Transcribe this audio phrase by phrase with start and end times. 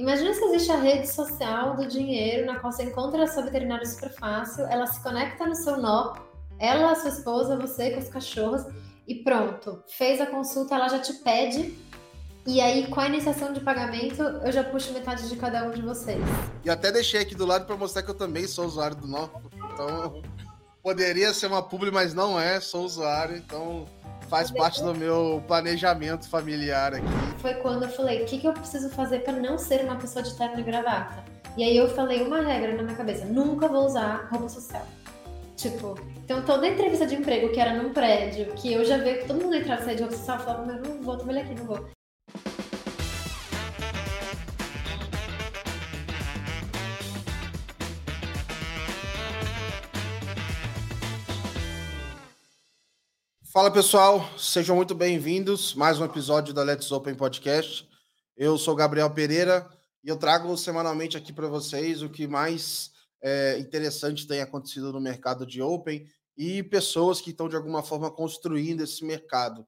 [0.00, 3.84] Imagina se existe a rede social do dinheiro, na qual você encontra a sua veterinária
[3.84, 6.14] super fácil, ela se conecta no seu nó,
[6.58, 8.62] ela, a sua esposa, você com os cachorros,
[9.06, 9.84] e pronto.
[9.88, 11.78] Fez a consulta, ela já te pede.
[12.46, 15.82] E aí, com a iniciação de pagamento, eu já puxo metade de cada um de
[15.82, 16.24] vocês.
[16.64, 19.28] E até deixei aqui do lado para mostrar que eu também sou usuário do nó.
[19.74, 20.22] Então,
[20.82, 23.84] poderia ser uma publi, mas não é, sou usuário, então
[24.30, 27.06] faz parte do meu planejamento familiar aqui.
[27.38, 30.22] Foi quando eu falei, o que, que eu preciso fazer para não ser uma pessoa
[30.22, 31.24] de terno e gravata?
[31.56, 34.86] E aí eu falei uma regra na minha cabeça, nunca vou usar roupa social.
[35.56, 39.26] Tipo, então toda entrevista de emprego que era num prédio, que eu já vi que
[39.26, 41.54] todo mundo entrava e saía de roupa social, eu falava, mas não vou trabalhar aqui,
[41.56, 41.99] não vou.
[53.52, 55.74] Fala pessoal, sejam muito bem-vindos.
[55.74, 57.84] Mais um episódio da Let's Open Podcast.
[58.36, 59.68] Eu sou Gabriel Pereira
[60.04, 65.00] e eu trago semanalmente aqui para vocês o que mais é, interessante tem acontecido no
[65.00, 66.06] mercado de Open
[66.38, 69.66] e pessoas que estão de alguma forma construindo esse mercado.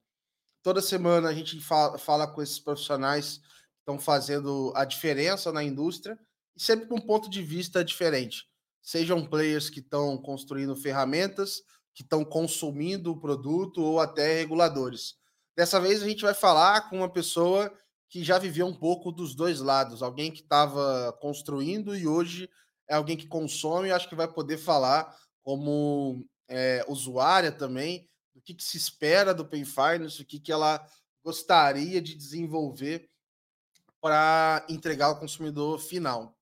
[0.62, 5.64] Toda semana a gente fala, fala com esses profissionais que estão fazendo a diferença na
[5.64, 6.16] indústria
[6.56, 8.44] e sempre com um ponto de vista diferente.
[8.80, 11.62] Sejam players que estão construindo ferramentas
[11.94, 15.16] que estão consumindo o produto ou até reguladores.
[15.56, 17.72] Dessa vez a gente vai falar com uma pessoa
[18.08, 22.48] que já viveu um pouco dos dois lados, alguém que estava construindo e hoje
[22.88, 28.54] é alguém que consome, acho que vai poder falar como é, usuária também do que,
[28.54, 30.84] que, se espera do Pay Finance, o que, que ela
[31.24, 33.08] gostaria de desenvolver
[34.00, 36.36] para entregar ao consumidor final.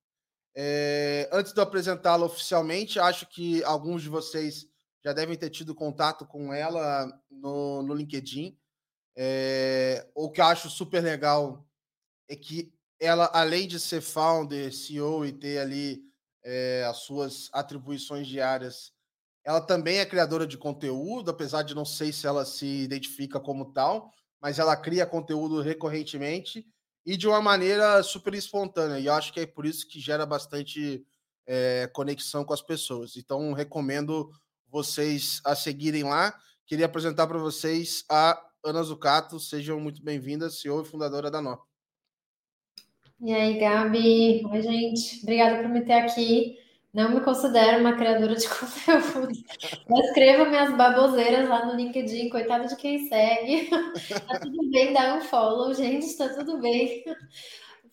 [0.55, 4.70] É, antes de eu apresentá-la oficialmente, acho que alguns de vocês
[5.05, 8.57] já devem ter tido contato com ela no, no LinkedIn.
[9.17, 11.67] É, o que eu acho super legal
[12.29, 16.03] é que ela, além de ser founder, CEO e ter ali
[16.45, 18.93] é, as suas atribuições diárias,
[19.43, 23.73] ela também é criadora de conteúdo, apesar de não sei se ela se identifica como
[23.73, 26.67] tal, mas ela cria conteúdo recorrentemente
[27.05, 28.99] e de uma maneira super espontânea.
[28.99, 31.05] E eu acho que é por isso que gera bastante
[31.47, 33.17] é, conexão com as pessoas.
[33.17, 34.31] Então, recomendo
[34.71, 36.35] vocês a seguirem lá.
[36.67, 39.41] Queria apresentar para vocês a Ana Zucato.
[39.41, 41.59] Sejam muito bem-vindas, CEO e fundadora da Nó.
[43.21, 44.47] E aí, Gabi?
[44.47, 45.21] Oi, gente.
[45.23, 46.57] Obrigada por me ter aqui.
[46.93, 49.33] Não me considero uma criadora de conteúdo.
[49.89, 53.69] Eu escrevo minhas baboseiras lá no LinkedIn, coitado de quem segue.
[54.27, 57.05] Tá tudo bem, dá um follow, gente, tá tudo bem.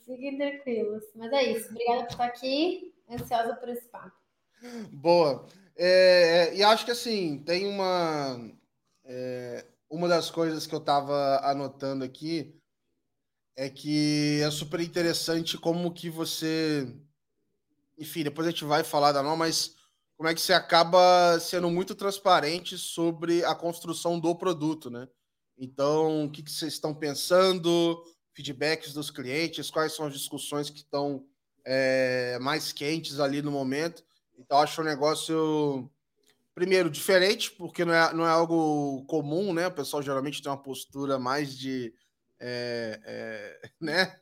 [0.06, 1.04] Fiquem tranquilos.
[1.16, 1.70] Mas é isso.
[1.70, 2.94] Obrigada por estar aqui.
[3.10, 4.16] Ansiosa por esse papo.
[4.94, 5.46] Boa.
[5.78, 8.52] É, é, e acho que assim, tem uma.
[9.06, 12.60] É, uma das coisas que eu estava anotando aqui
[13.56, 16.94] é que é super interessante como que você.
[17.98, 19.76] Enfim, depois a gente vai falar da não, mas
[20.18, 25.08] como é que você acaba sendo muito transparente sobre a construção do produto, né?
[25.58, 28.04] Então, o que, que vocês estão pensando,
[28.36, 31.26] feedbacks dos clientes, quais são as discussões que estão
[31.66, 34.04] é, mais quentes ali no momento.
[34.38, 35.90] Então, acho um negócio,
[36.54, 39.68] primeiro, diferente, porque não é, não é algo comum, né?
[39.68, 41.94] O pessoal geralmente tem uma postura mais de.
[42.40, 44.20] É, é, né?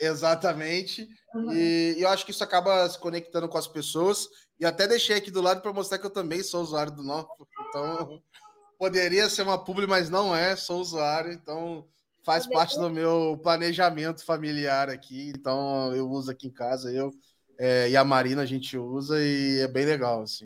[0.00, 1.08] É, exatamente.
[1.34, 1.52] Uhum.
[1.52, 4.28] E, e, eu acho que isso acaba se conectando com as pessoas.
[4.58, 7.24] E até deixei aqui do lado para mostrar que eu também sou usuário do Nó.
[7.68, 8.22] Então,
[8.78, 11.32] poderia ser uma publi, mas não é, sou usuário.
[11.32, 11.86] Então,
[12.24, 15.32] faz parte do meu planejamento familiar aqui.
[15.36, 16.90] Então, eu uso aqui em casa.
[16.90, 17.12] Eu
[17.58, 20.44] é, e a Marina a gente usa e é bem legal, assim.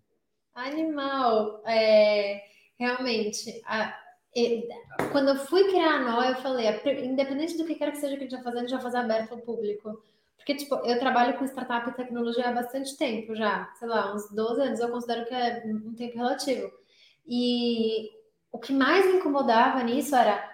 [0.54, 2.42] Animal, é,
[2.78, 3.96] realmente, a,
[4.34, 4.68] e,
[5.10, 6.68] quando eu fui criar a Nó, eu falei,
[7.02, 8.98] independente do que quer que seja que a gente vai fazer, a gente vai fazer
[8.98, 10.02] aberto ao público.
[10.36, 14.30] Porque, tipo, eu trabalho com startup e tecnologia há bastante tempo já, sei lá, uns
[14.30, 16.70] 12 anos, eu considero que é um tempo relativo.
[17.26, 18.10] E
[18.50, 20.48] o que mais me incomodava nisso era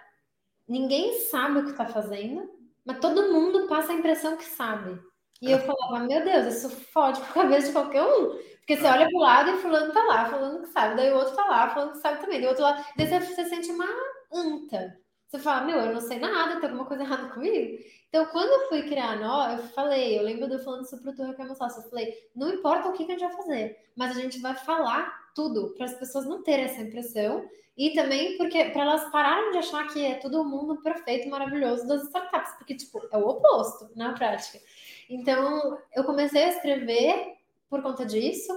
[0.68, 2.50] ninguém sabe o que está fazendo,
[2.84, 4.98] mas todo mundo passa a impressão que sabe.
[5.42, 8.38] E eu falava, meu Deus, isso fode com a cabeça de qualquer um.
[8.58, 10.96] Porque você olha pro lado e fulano tá lá, falando que sabe.
[10.96, 12.38] Daí o outro tá lá, falando que sabe também.
[12.38, 13.86] Daí o outro lá, daí você, você sente uma
[14.32, 14.98] anta.
[15.28, 17.78] Você fala, meu, eu não sei nada, tem alguma coisa errada comigo.
[18.08, 21.00] Então, quando eu fui criar a Nó, eu falei, eu lembro de eu falando isso
[21.02, 23.28] pro Turra que é meu sócio, eu falei, não importa o que, que a gente
[23.28, 27.44] vai fazer, mas a gente vai falar tudo, para as pessoas não terem essa impressão,
[27.76, 32.04] e também porque para elas pararem de achar que é todo mundo perfeito, maravilhoso das
[32.04, 34.58] startups, porque, tipo, é o oposto na prática.
[35.08, 37.36] Então, eu comecei a escrever
[37.68, 38.52] por conta disso,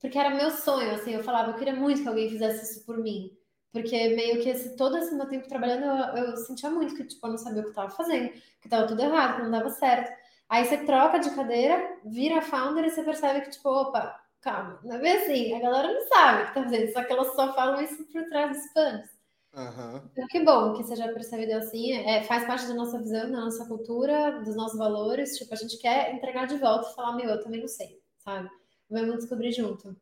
[0.00, 2.98] porque era meu sonho, assim, eu falava, eu queria muito que alguém fizesse isso por
[2.98, 3.36] mim.
[3.72, 5.84] Porque meio que esse, todo esse meu tempo trabalhando,
[6.16, 8.86] eu, eu sentia muito que, tipo, eu não sabia o que estava fazendo, que estava
[8.86, 10.10] tudo errado, que não dava certo.
[10.48, 14.96] Aí você troca de cadeira, vira founder e você percebe que, tipo, opa, calma, não
[14.96, 15.54] é bem assim.
[15.54, 18.24] A galera não sabe o que tá fazendo, só que elas só falam isso por
[18.28, 19.17] trás dos panos.
[19.58, 20.00] Uhum.
[20.12, 23.66] Então, que bom que seja percebido assim, é, faz parte da nossa visão, da nossa
[23.66, 25.36] cultura, dos nossos valores.
[25.36, 28.48] Tipo, a gente quer entregar de volta e falar, meu, eu também não sei, sabe?
[28.88, 29.96] Vamos descobrir junto.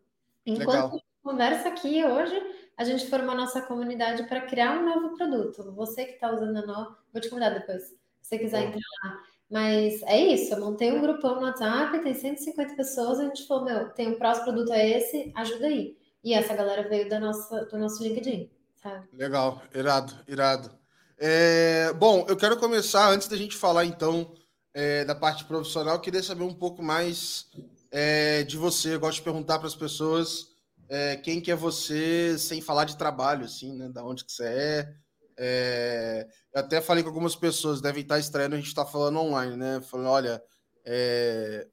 [0.44, 1.00] Enquanto Legal.
[1.22, 2.38] conversa aqui hoje,
[2.76, 5.72] a gente formou a nossa comunidade para criar um novo produto.
[5.72, 9.22] Você que está usando a nó, vou te convidar depois, se você quiser entrar lá.
[9.50, 13.64] Mas é isso, eu montei um grupão no WhatsApp, tem 150 pessoas, a gente falou,
[13.64, 15.96] meu, tem um próximo produto é esse, ajuda aí.
[16.22, 18.50] E essa galera veio da nossa, do nosso LinkedIn,
[18.86, 19.08] sabe?
[19.12, 20.70] Legal, irado, irado.
[21.18, 24.34] É, bom, eu quero começar, antes da gente falar então
[24.72, 27.46] é, da parte profissional, queria saber um pouco mais
[27.90, 28.94] é, de você.
[28.94, 30.48] Eu gosto de perguntar para as pessoas
[30.88, 33.88] é, quem que é você sem falar de trabalho, assim, né?
[33.88, 34.94] Da onde que você é.
[35.38, 39.56] é eu até falei com algumas pessoas, devem estar estranhando, a gente está falando online,
[39.56, 39.80] né?
[39.80, 40.42] Falando, olha,
[40.84, 41.66] é,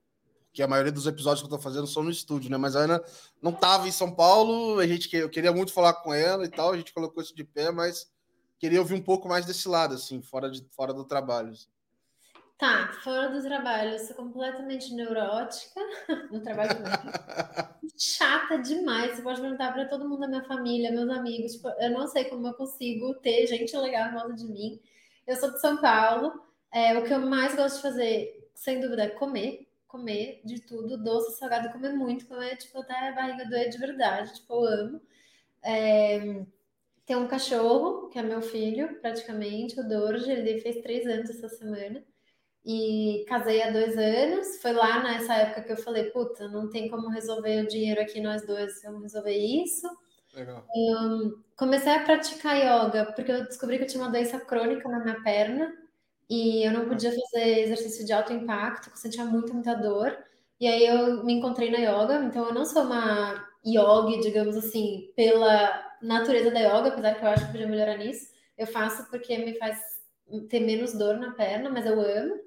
[0.54, 2.58] que a maioria dos episódios que eu estou fazendo são no estúdio, né?
[2.58, 3.04] Mas a Ana
[3.42, 6.72] não estava em São Paulo, a gente eu queria muito falar com ela e tal,
[6.72, 8.08] a gente colocou isso de pé, mas
[8.60, 11.50] queria ouvir um pouco mais desse lado, assim, fora, de, fora do trabalho.
[11.50, 11.68] Assim.
[12.58, 15.82] Tá, fora do trabalho, eu sou completamente neurótica
[16.32, 16.70] no trabalho.
[17.98, 19.16] Chata demais.
[19.16, 21.54] Você pode perguntar para todo mundo da minha família, meus amigos.
[21.54, 24.80] Tipo, eu não sei como eu consigo ter gente legal em volta de mim.
[25.28, 26.42] Eu sou de São Paulo.
[26.72, 29.63] É, o que eu mais gosto de fazer, sem dúvida, é comer.
[29.94, 34.34] Comer de tudo, doce, salgado, comer muito, comer, tipo, até a barriga doer de verdade.
[34.34, 35.02] Tipo, eu amo.
[35.62, 36.44] É,
[37.06, 40.32] tem um cachorro, que é meu filho, praticamente, o Dorje.
[40.32, 42.04] Ele fez três anos essa semana
[42.66, 44.60] e casei há dois anos.
[44.64, 48.20] Foi lá nessa época que eu falei, puta, não tem como resolver o dinheiro aqui,
[48.20, 49.88] nós dois vamos resolver isso.
[50.34, 50.66] Legal.
[51.56, 55.22] Comecei a praticar yoga porque eu descobri que eu tinha uma doença crônica na minha
[55.22, 55.83] perna
[56.30, 60.18] e eu não podia fazer exercício de alto impacto, eu sentia muita, muita dor.
[60.60, 65.12] E aí eu me encontrei na yoga, então eu não sou uma yogi, digamos assim,
[65.16, 68.32] pela natureza da yoga, apesar que eu acho que podia melhorar nisso.
[68.58, 69.80] Eu faço porque me faz
[70.50, 72.40] ter menos dor na perna, mas eu amo.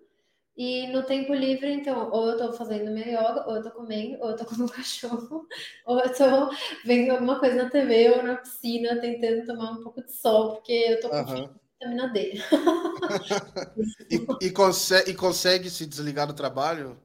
[0.57, 4.17] E no tempo livre, então, ou eu tô fazendo minha yoga, ou eu tô comendo,
[4.23, 5.47] ou eu tô com o cachorro,
[5.85, 6.51] ou eu tô
[6.85, 10.73] vendo alguma coisa na TV ou na piscina, tentando tomar um pouco de sol, porque
[10.73, 11.51] eu tô com uhum.
[11.77, 12.35] Vitamina D.
[14.11, 16.99] e, e, consegue, e consegue se desligar do trabalho?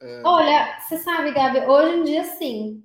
[0.00, 0.22] É...
[0.24, 2.84] Olha, você sabe, Gabi, hoje em dia sim.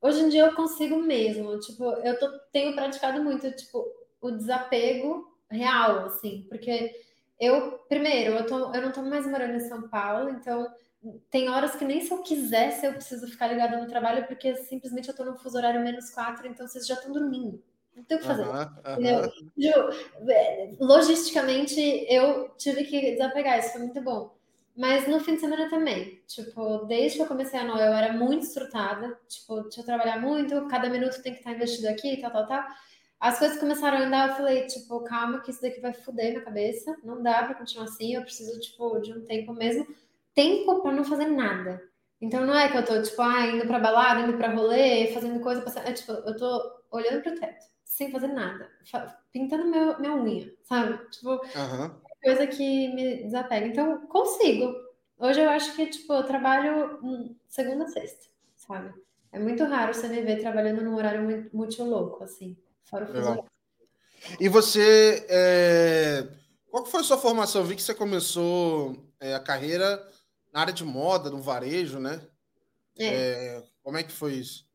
[0.00, 1.58] Hoje em dia eu consigo mesmo.
[1.60, 3.84] Tipo, eu tô, tenho praticado muito, tipo,
[4.20, 6.94] o desapego real, assim, porque
[7.38, 10.66] eu, primeiro, eu, tô, eu não tô mais morando em São Paulo, então
[11.30, 15.08] tem horas que nem se eu quisesse eu preciso ficar ligada no trabalho, porque simplesmente
[15.08, 17.62] eu tô no fuso horário menos quatro, então vocês já estão dormindo.
[17.94, 18.44] Não tem o que fazer.
[18.44, 24.34] Uhum, Ju, logisticamente, eu tive que desapegar, isso foi muito bom.
[24.76, 26.20] Mas no fim de semana também.
[26.26, 29.16] Tipo, desde que eu comecei a Noel, eu era muito estrutada.
[29.28, 32.64] Tipo, tinha que trabalhar muito, cada minuto tem que estar investido aqui, tal, tal, tal.
[33.20, 36.44] As coisas começaram a andar, eu falei, tipo, calma, que isso daqui vai foder minha
[36.44, 36.96] cabeça.
[37.04, 39.86] Não dá para continuar assim, eu preciso, tipo, de um tempo mesmo.
[40.34, 41.80] Tempo para não fazer nada.
[42.20, 45.40] Então não é que eu tô, tipo, ah, indo pra balada, indo pra rolê, fazendo
[45.40, 45.62] coisa.
[45.62, 45.82] Pra...
[45.84, 47.64] É, tipo, eu tô olhando pro teto,
[47.94, 48.68] sem fazer nada,
[49.32, 50.98] pintando meu, minha unha, sabe?
[51.10, 51.94] Tipo, uhum.
[52.20, 53.68] coisa que me desapega.
[53.68, 54.74] Então, consigo.
[55.16, 56.98] Hoje eu acho que, tipo, eu trabalho
[57.48, 58.26] segunda a sexta,
[58.56, 58.92] sabe?
[59.30, 62.56] É muito raro você me ver trabalhando num horário muito, muito louco, assim.
[62.82, 63.44] Fora o fuso
[64.40, 66.26] E você, é...
[66.68, 67.62] qual foi a sua formação?
[67.62, 70.04] Eu vi que você começou é, a carreira
[70.52, 72.20] na área de moda, no varejo, né?
[72.98, 73.06] É.
[73.06, 74.66] é como é que foi isso?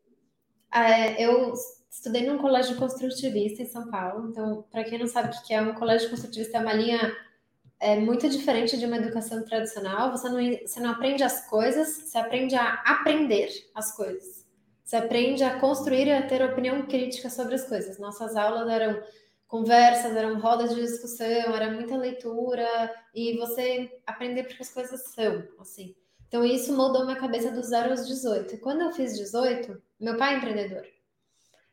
[0.73, 1.53] É, eu
[1.89, 4.29] estudei num colégio construtivista em São Paulo.
[4.29, 7.15] Então, para quem não sabe o que é um colégio construtivista, é uma linha
[7.79, 10.11] é, muito diferente de uma educação tradicional.
[10.11, 14.45] Você não, você não aprende as coisas, você aprende a aprender as coisas.
[14.83, 17.99] Você aprende a construir e a ter opinião crítica sobre as coisas.
[17.99, 19.01] Nossas aulas eram
[19.47, 22.67] conversas, eram rodas de discussão, era muita leitura
[23.13, 25.95] e você aprender porque as coisas são, assim.
[26.27, 28.55] Então isso mudou minha cabeça dos 0 aos 18.
[28.55, 30.85] E quando eu fiz 18, meu pai é empreendedor.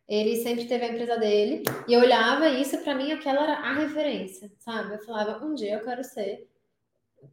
[0.08, 3.72] Ele sempre teve a empresa dele e eu olhava isso para mim aquela era a
[3.74, 4.94] referência, sabe?
[4.94, 6.48] Eu falava, um dia eu quero ser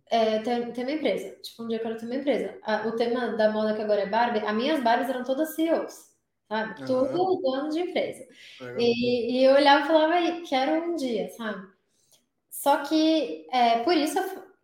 [0.09, 1.35] é, ter, ter uma empresa.
[1.41, 2.57] Tipo, um dia eu quero ter uma empresa.
[2.85, 6.13] o tema da moda que agora é Barbie, as minhas Barbies eram todas CEOs,
[6.47, 6.81] sabe?
[6.81, 6.87] Uhum.
[6.87, 8.25] Tudo dono de empresa.
[8.77, 11.67] E, e, eu olhava e falava, quero um dia, sabe?
[12.49, 14.17] Só que, é, por isso,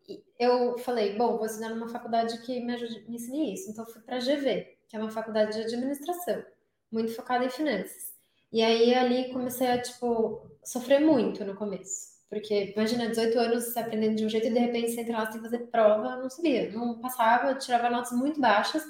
[0.08, 3.70] eu, eu falei, bom, vou estudar numa faculdade que me ajude, me ensine isso.
[3.70, 6.44] Então, fui para a GV, que é uma faculdade de administração,
[6.92, 8.10] muito focada em finanças.
[8.52, 13.80] E aí, ali, comecei a, tipo, sofrer muito no começo Porque imagina, 18 anos você
[13.80, 16.72] aprendendo de um jeito e de repente você entra lá sem fazer prova, não sabia,
[16.72, 18.84] não passava, tirava notas muito baixas,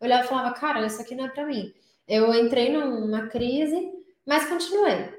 [0.00, 1.72] olhava e falava, cara, isso aqui não é para mim.
[2.06, 3.92] Eu entrei numa crise,
[4.24, 5.16] mas continuei.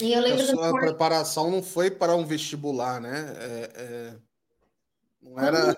[0.00, 0.78] E eu lembro a sua da...
[0.78, 3.34] preparação não foi para um vestibular, né?
[3.38, 4.14] É, é...
[5.20, 5.76] Não era.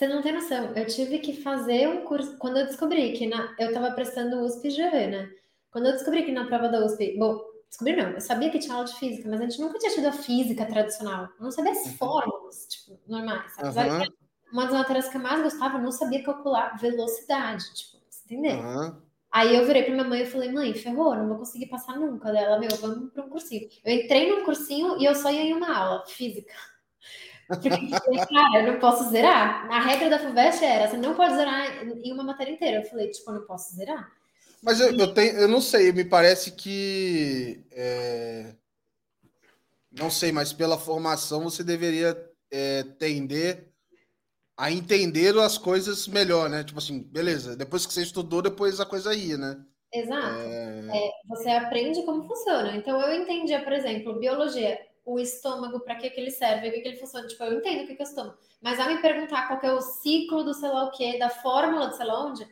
[0.00, 0.72] Você não tem noção.
[0.74, 2.38] Eu tive que fazer um curso.
[2.38, 3.54] Quando eu descobri que na...
[3.58, 5.30] eu estava prestando USP GV, né?
[5.70, 7.18] Quando eu descobri que na prova da USP.
[7.18, 7.38] Bom,
[7.68, 8.08] descobri não.
[8.08, 10.64] Eu sabia que tinha aula de física, mas a gente nunca tinha tido a física
[10.64, 11.24] tradicional.
[11.24, 11.92] Eu não sabia as uhum.
[11.98, 13.52] fórmulas, tipo, normais.
[13.58, 14.06] Uhum.
[14.50, 17.66] Uma das matérias que eu mais gostava, eu não sabia calcular velocidade.
[17.74, 18.56] Tipo, você entendeu?
[18.56, 19.02] Uhum.
[19.30, 22.32] Aí eu virei pra minha mãe e falei, mãe, ferrou, não vou conseguir passar nunca.
[22.32, 23.68] Dela, meu, vamos para um cursinho.
[23.84, 26.54] Eu entrei num cursinho e eu só ia em uma aula, física.
[27.50, 29.68] Porque, cara, eu não posso zerar.
[29.72, 32.76] A regra da FUVEST era, você não pode zerar em uma matéria inteira.
[32.78, 34.08] Eu falei, tipo, eu não posso zerar.
[34.62, 37.64] Mas eu, eu tenho, eu não sei, me parece que.
[37.72, 38.54] É...
[39.90, 42.16] Não sei, mas pela formação você deveria
[42.52, 43.68] é, tender
[44.56, 46.62] a entender as coisas melhor, né?
[46.62, 49.58] Tipo assim, beleza, depois que você estudou, depois a coisa ia, né?
[49.92, 50.36] Exato.
[50.42, 50.84] É...
[50.92, 52.76] É, você aprende como funciona.
[52.76, 56.80] Então, eu entendia, por exemplo, biologia, o estômago, para que, que ele serve, o que,
[56.80, 57.26] que ele funciona.
[57.26, 58.38] Tipo, eu entendo o que, que é o estômago.
[58.60, 61.88] Mas a me perguntar qual é o ciclo do sei lá o quê, da fórmula
[61.88, 62.46] do sei lá onde,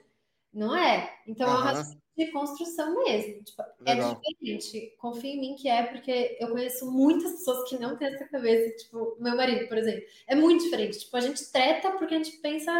[0.52, 1.18] não é.
[1.26, 1.68] Então, uhum.
[1.68, 3.44] é uma de construção mesmo.
[3.44, 4.96] Tipo, é diferente.
[4.98, 8.76] Confia em mim que é, porque eu conheço muitas pessoas que não têm essa cabeça.
[8.76, 10.02] Tipo, meu marido, por exemplo.
[10.26, 10.98] É muito diferente.
[10.98, 12.72] Tipo, a gente treta porque a gente pensa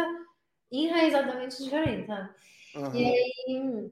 [0.69, 2.35] enraizadamente diferente, tá?
[2.75, 2.95] Uhum.
[2.95, 3.91] E aí,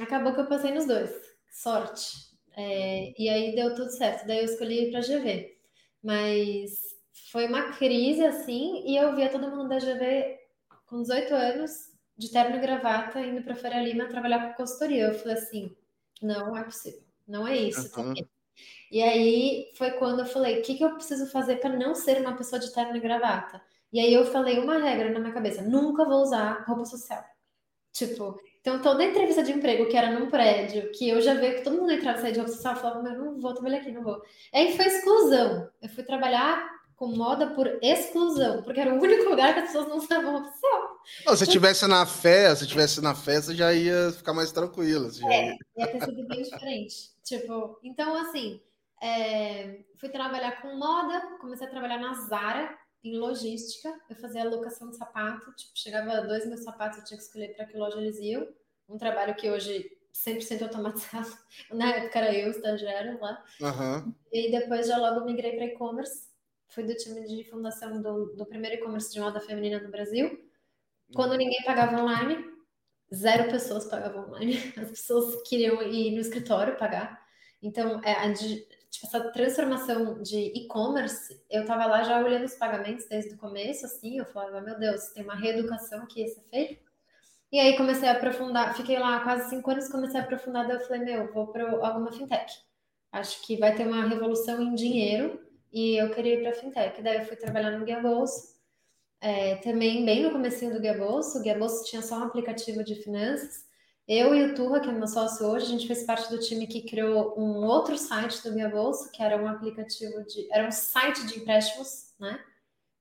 [0.00, 1.10] acabou que eu passei nos dois.
[1.50, 2.27] Sorte.
[2.60, 4.26] É, e aí deu tudo certo.
[4.26, 5.56] Daí eu escolhi ir para GV.
[6.02, 6.72] Mas
[7.30, 10.38] foi uma crise assim, e eu via todo mundo da GV
[10.86, 11.70] com 18 anos
[12.16, 15.04] de terno e gravata indo para Faria Lima trabalhar com consultoria.
[15.04, 15.76] Eu falei assim,
[16.20, 18.00] não é possível, não é isso.
[18.00, 18.14] Uhum.
[18.90, 22.20] E aí foi quando eu falei, o que, que eu preciso fazer para não ser
[22.20, 23.62] uma pessoa de terno e gravata?
[23.92, 27.24] E aí eu falei uma regra na minha cabeça, nunca vou usar roupa social.
[27.92, 31.62] Tipo, então toda entrevista de emprego que era num prédio, que eu já vi que
[31.62, 34.02] todo mundo entrava e saía de social, eu falava, meu, não vou trabalhar aqui, não
[34.02, 34.20] vou.
[34.52, 35.70] Aí foi exclusão.
[35.80, 39.86] Eu fui trabalhar com moda por exclusão, porque era o único lugar que as pessoas
[39.86, 40.98] não roupa social.
[41.24, 45.08] Não, se tivesse na fé, se tivesse na festa, já ia ficar mais tranquila.
[45.30, 45.58] É, ia...
[45.76, 47.12] ia ter sido bem diferente.
[47.22, 48.60] Tipo, então assim,
[49.00, 54.90] é, fui trabalhar com moda, comecei a trabalhar na Zara, em logística, eu fazia alocação
[54.90, 58.18] de sapato, tipo, chegava dois mil sapatos, eu tinha que escolher para que loja eles
[58.18, 58.48] iam,
[58.88, 61.28] um trabalho que hoje 100% automatizado,
[61.72, 64.14] na época era eu, estagiário lá, uhum.
[64.32, 66.28] e depois já logo migrei para e-commerce,
[66.68, 70.46] fui do time de fundação do, do primeiro e-commerce de moda feminina no Brasil.
[71.14, 71.38] Quando uhum.
[71.38, 72.44] ninguém pagava online,
[73.14, 74.56] zero pessoas pagavam online.
[74.76, 77.18] As pessoas queriam ir no escritório pagar.
[77.62, 78.28] Então, é, a,
[78.90, 83.86] tipo, essa transformação de e-commerce, eu estava lá já olhando os pagamentos desde o começo,
[83.86, 86.80] assim, eu falava, meu Deus, tem uma reeducação que ia ser feita.
[87.50, 90.80] E aí comecei a aprofundar, fiquei lá quase cinco anos, comecei a aprofundar, daí eu
[90.80, 92.52] falei, meu, vou para alguma fintech.
[93.10, 95.40] Acho que vai ter uma revolução em dinheiro
[95.72, 97.00] e eu queria ir para fintech.
[97.02, 98.58] Daí eu fui trabalhar no Guia Bolso,
[99.20, 101.38] é, também bem no comecinho do Guia Bolso.
[101.38, 103.66] O Guia Bolso tinha só um aplicativo de finanças.
[104.08, 106.66] Eu e o Turra, que é meu sócio hoje, a gente fez parte do time
[106.66, 110.48] que criou um outro site do Guia Bolso, que era um aplicativo de...
[110.50, 112.40] Era um site de empréstimos, né?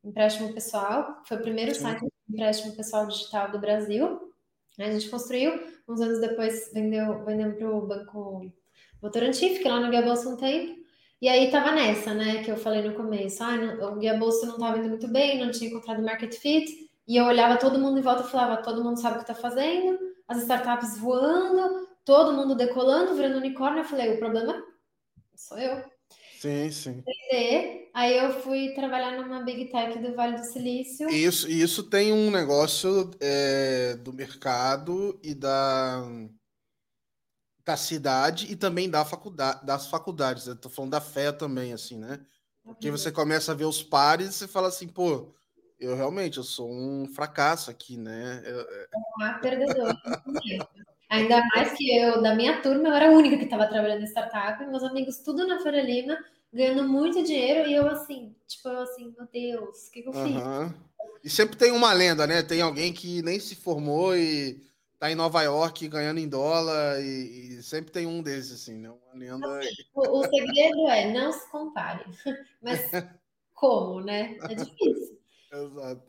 [0.04, 1.22] Empréstimo pessoal.
[1.26, 1.82] Foi o primeiro Sim.
[1.82, 4.34] site de empréstimo pessoal digital do Brasil.
[4.78, 8.52] A gente construiu, uns anos depois vendeu, vendeu para o Banco
[9.02, 10.78] Votorantim, fiquei lá no Guia Bolso um tempo.
[11.22, 13.56] E aí tava nessa, né, que eu falei no começo, ah,
[13.90, 17.26] o Guia Bolsa não tava indo muito bem, não tinha encontrado market fit, e eu
[17.26, 19.98] olhava todo mundo em volta e falava, todo mundo sabe o que tá fazendo,
[20.28, 24.64] as startups voando, todo mundo decolando, virando unicórnio, eu falei, o problema
[25.36, 25.84] sou eu.
[26.40, 27.04] Sim, sim.
[27.94, 31.10] Aí eu fui trabalhar numa Big Tech do Vale do Silício.
[31.10, 36.04] Isso, isso tem um negócio é, do mercado e da
[37.66, 40.48] da cidade e também da faculdade, das faculdades.
[40.48, 42.26] Eu tô falando da fé também, assim, né?
[42.64, 45.34] Porque você começa a ver os pares e você fala assim, pô,
[45.80, 48.42] eu realmente eu sou um fracasso aqui, né?
[48.46, 49.96] Eu, é uma perdedora.
[51.10, 54.08] Ainda mais que eu, da minha turma, eu era a única que estava trabalhando em
[54.08, 56.18] startup, meus amigos tudo na Feira Lima,
[56.52, 60.14] ganhando muito dinheiro, e eu assim, tipo, eu assim, meu Deus, o que, que eu
[60.14, 60.36] fiz?
[60.36, 60.74] Uhum.
[61.24, 62.44] E sempre tem uma lenda, né?
[62.44, 64.62] Tem alguém que nem se formou e
[65.00, 68.90] tá em Nova York ganhando em dólar e, e sempre tem um desses, assim, né?
[68.90, 69.60] Uma lenda.
[69.60, 72.04] Assim, o, o, segredo é não se compare.
[72.62, 72.90] Mas
[73.54, 74.38] como, né?
[74.50, 75.17] É difícil.
[75.52, 76.04] Exato.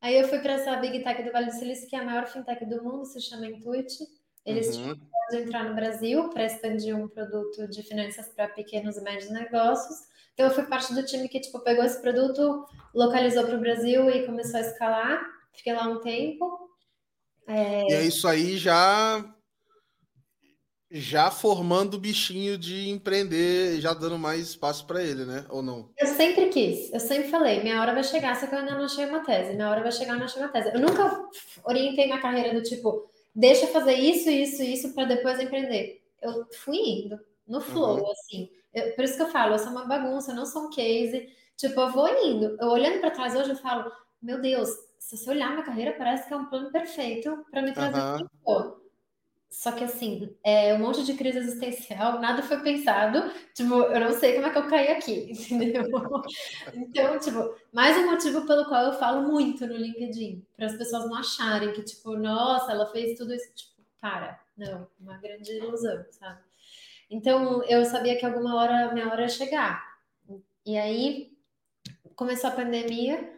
[0.00, 2.26] Aí eu fui para essa Big Tech do Vale do Silício, que é a maior
[2.26, 3.96] fintech do mundo, se chama Intuit.
[4.44, 4.94] Eles uhum.
[5.30, 9.96] de entrar no Brasil para expandir um produto de finanças para pequenos e médios negócios.
[10.34, 14.08] Então eu fui parte do time que tipo pegou esse produto, localizou para o Brasil
[14.10, 15.20] e começou a escalar.
[15.52, 16.70] Fiquei lá um tempo.
[17.48, 17.90] É...
[17.90, 19.35] E é isso aí já
[20.90, 25.44] já formando o bichinho de empreender, já dando mais espaço para ele, né?
[25.48, 25.90] Ou não?
[25.98, 28.84] Eu sempre quis, eu sempre falei, minha hora vai chegar, só que eu ainda não
[28.84, 30.70] achei uma tese, minha hora vai chegar, não achei uma tese.
[30.72, 31.28] Eu nunca
[31.64, 36.02] orientei minha carreira do tipo, deixa fazer isso, isso, isso para depois empreender.
[36.22, 38.10] Eu fui indo no flow, uhum.
[38.10, 38.50] assim.
[38.72, 41.28] Eu, por isso que eu falo, eu sou uma bagunça, eu não sou um case.
[41.56, 42.56] Tipo, eu vou indo.
[42.60, 43.90] Eu olhando para trás hoje, eu falo,
[44.20, 47.72] meu Deus, se você olhar minha carreira, parece que é um plano perfeito para me
[47.72, 48.85] trazer uhum.
[49.50, 53.32] Só que assim, é um monte de crise existencial, nada foi pensado.
[53.54, 55.84] Tipo, eu não sei como é que eu caí aqui, entendeu?
[56.74, 61.06] Então, tipo, mais um motivo pelo qual eu falo muito no LinkedIn, para as pessoas
[61.06, 63.50] não acharem que, tipo, nossa, ela fez tudo isso.
[63.54, 66.40] Tipo, para, não, uma grande ilusão, sabe?
[67.10, 69.82] Então, eu sabia que alguma hora minha hora ia chegar.
[70.64, 71.32] E aí
[72.14, 73.32] começou a pandemia,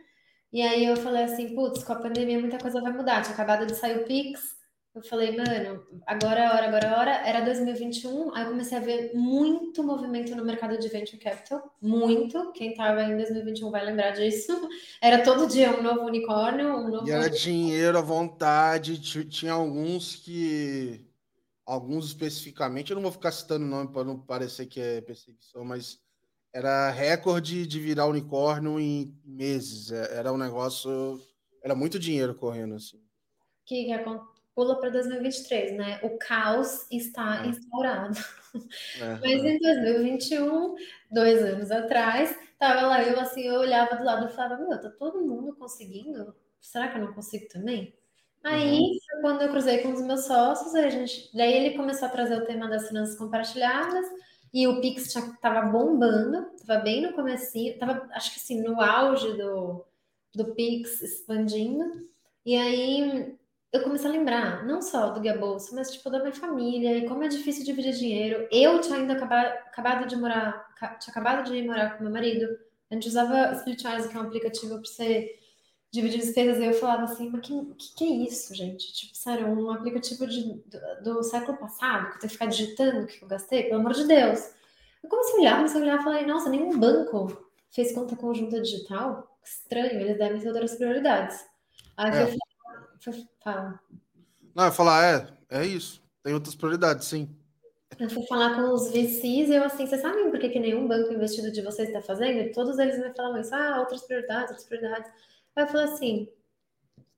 [0.52, 3.22] e aí eu falei assim, putz, com a pandemia muita coisa vai mudar.
[3.22, 4.57] Tinha acabado de sair o Pix,
[4.98, 7.10] eu falei, mano, agora é hora, agora é a hora.
[7.28, 12.50] Era 2021, aí eu comecei a ver muito movimento no mercado de venture capital, muito.
[12.52, 14.52] Quem estava em 2021 vai lembrar disso.
[15.00, 17.08] Era todo dia um novo unicórnio, um novo.
[17.08, 19.00] E era dinheiro à vontade.
[19.00, 21.04] Tinha alguns que.
[21.64, 26.00] Alguns especificamente, eu não vou ficar citando nome para não parecer que é perseguição, mas
[26.50, 29.92] era recorde de virar unicórnio em meses.
[29.92, 31.20] É, era um negócio.
[31.62, 32.98] Era muito dinheiro correndo assim.
[33.66, 34.37] que, que aconteceu?
[34.58, 36.00] Pula para 2023, né?
[36.02, 37.46] O caos está é.
[37.46, 38.18] instaurado.
[39.00, 40.74] É, Mas em 2021,
[41.12, 44.90] dois anos atrás, tava lá eu assim, eu olhava do lado e falava, meu, tá
[44.90, 46.34] todo mundo conseguindo?
[46.60, 47.94] Será que eu não consigo também?
[48.42, 48.98] Aí uhum.
[49.08, 52.42] foi quando eu cruzei com os meus sócios, a gente, daí ele começou a trazer
[52.42, 54.06] o tema das finanças compartilhadas
[54.52, 58.80] e o Pix já tava bombando, tava bem no comecinho, tava acho que assim no
[58.80, 59.84] auge do,
[60.34, 61.84] do Pix expandindo.
[62.44, 63.38] E aí
[63.72, 67.06] eu comecei a lembrar, não só do Guia Bolsa, mas tipo da minha família e
[67.06, 68.48] como é difícil dividir dinheiro.
[68.50, 70.66] Eu tinha ainda acabado, acabado de morar,
[70.98, 72.46] tinha acabado de morar com meu marido.
[72.90, 75.38] A gente usava Splitwise, que é um aplicativo para você
[75.90, 76.58] dividir despesas.
[76.58, 78.90] E eu falava assim, mas que, que, que é isso, gente?
[78.92, 83.00] Tipo, sério, um aplicativo de, do, do, século passado, que eu tenho que ficar digitando
[83.02, 84.50] o que eu gastei, pelo amor de Deus.
[85.02, 88.60] Eu comecei a olhar, comecei a olhar e falei, nossa, nenhum banco fez conta conjunta
[88.62, 89.36] digital?
[89.44, 91.44] Estranho, eles devem ter outras prioridades.
[91.96, 92.22] Aí é.
[92.22, 92.47] eu falei,
[93.42, 93.80] Fala.
[94.54, 95.04] Não, eu falar,
[95.50, 96.02] é, é isso.
[96.22, 97.28] Tem outras prioridades, sim.
[97.98, 100.86] Eu fui falar com os VCs e eu assim, vocês sabem por que, que nenhum
[100.86, 102.38] banco investido de vocês está fazendo?
[102.40, 105.10] E todos eles me falavam isso, ah, outras prioridades, outras prioridades.
[105.56, 106.28] Aí eu falei assim,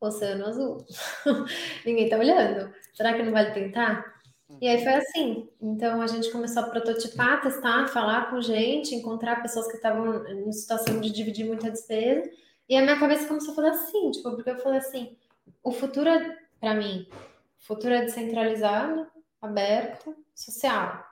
[0.00, 0.84] Oceano Azul.
[1.84, 2.72] Ninguém tá olhando.
[2.94, 4.20] Será que não vale tentar?
[4.60, 5.48] E aí foi assim.
[5.60, 10.50] Então a gente começou a prototipar, testar, falar com gente, encontrar pessoas que estavam em
[10.52, 12.28] situação de dividir muita despesa.
[12.68, 15.16] E a minha cabeça começou a fazer assim, tipo, porque eu falei assim,
[15.62, 17.06] o futuro é, para mim,
[17.60, 19.06] o futuro é descentralizado,
[19.40, 21.04] aberto, social.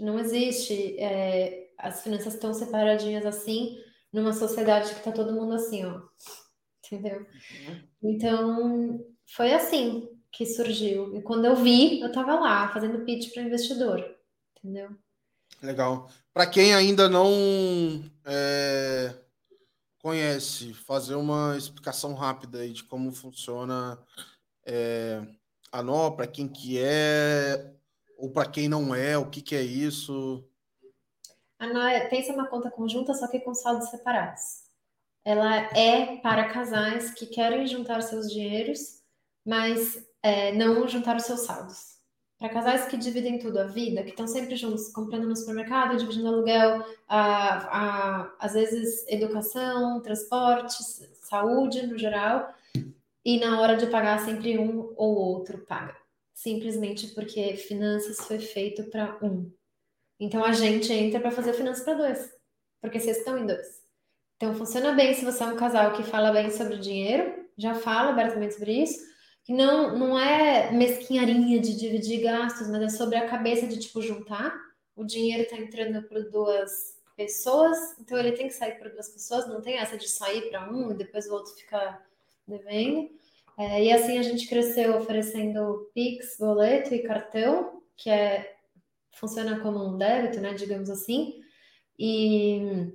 [0.00, 3.78] Não existe é, as finanças tão separadinhas assim
[4.12, 6.00] numa sociedade que está todo mundo assim, ó.
[6.84, 7.20] Entendeu?
[7.20, 7.88] Uhum.
[8.02, 11.16] Então, foi assim que surgiu.
[11.16, 14.04] E quando eu vi, eu estava lá fazendo pitch para investidor.
[14.56, 14.90] Entendeu?
[15.62, 16.10] Legal.
[16.32, 19.14] Para quem ainda não é,
[20.04, 23.98] conhece, fazer uma explicação rápida aí de como funciona
[24.66, 25.22] é,
[25.72, 27.72] a nó, para quem que é,
[28.18, 30.46] ou para quem não é, o que, que é isso?
[31.58, 34.64] A nó é, pensa uma conta conjunta, só que com saldos separados.
[35.24, 39.00] Ela é para casais que querem juntar seus dinheiros,
[39.42, 41.93] mas é, não juntar os seus saldos.
[42.38, 46.28] Para casais que dividem tudo, a vida, que estão sempre juntos, comprando no supermercado, dividindo
[46.28, 52.52] aluguel, a, a, às vezes educação, transportes, saúde no geral,
[53.24, 55.96] e na hora de pagar sempre um ou outro paga.
[56.34, 59.50] Simplesmente porque finanças foi feito para um.
[60.18, 62.30] Então a gente entra para fazer finanças para dois,
[62.80, 63.82] porque vocês estão em dois.
[64.36, 68.10] Então funciona bem se você é um casal que fala bem sobre dinheiro, já fala
[68.10, 69.13] abertamente sobre isso
[69.44, 74.00] que não, não é mesquinharia de dividir gastos, mas é sobre a cabeça de tipo
[74.00, 74.58] juntar.
[74.96, 79.46] O dinheiro está entrando por duas pessoas, então ele tem que sair por duas pessoas,
[79.46, 82.04] não tem essa de sair para um e depois o outro ficar
[82.48, 83.10] devendo.
[83.56, 88.56] É, e assim a gente cresceu oferecendo Pix, boleto e cartão, que é
[89.12, 91.40] funciona como um débito, né, digamos assim.
[91.98, 92.92] E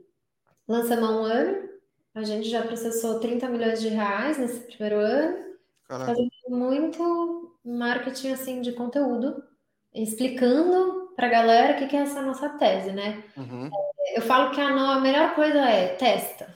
[0.68, 1.70] lançamos um ano,
[2.14, 5.49] a gente já processou 30 milhões de reais nesse primeiro ano.
[5.90, 6.12] Caraca.
[6.12, 9.44] Fazendo muito marketing assim de conteúdo,
[9.92, 13.24] explicando para a galera o que, que é essa nossa tese, né?
[13.36, 13.72] Uhum.
[14.16, 16.56] eu falo que a, a melhor coisa é testa.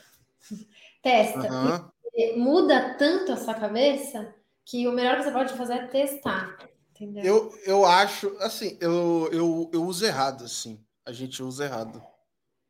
[1.01, 1.51] testa.
[1.51, 2.43] Uhum.
[2.43, 6.55] Muda tanto a sua cabeça que o melhor que você pode fazer é testar.
[6.91, 7.23] Entendeu?
[7.23, 10.79] Eu, eu acho, assim, eu, eu, eu uso errado, assim.
[11.03, 12.03] A gente usa errado.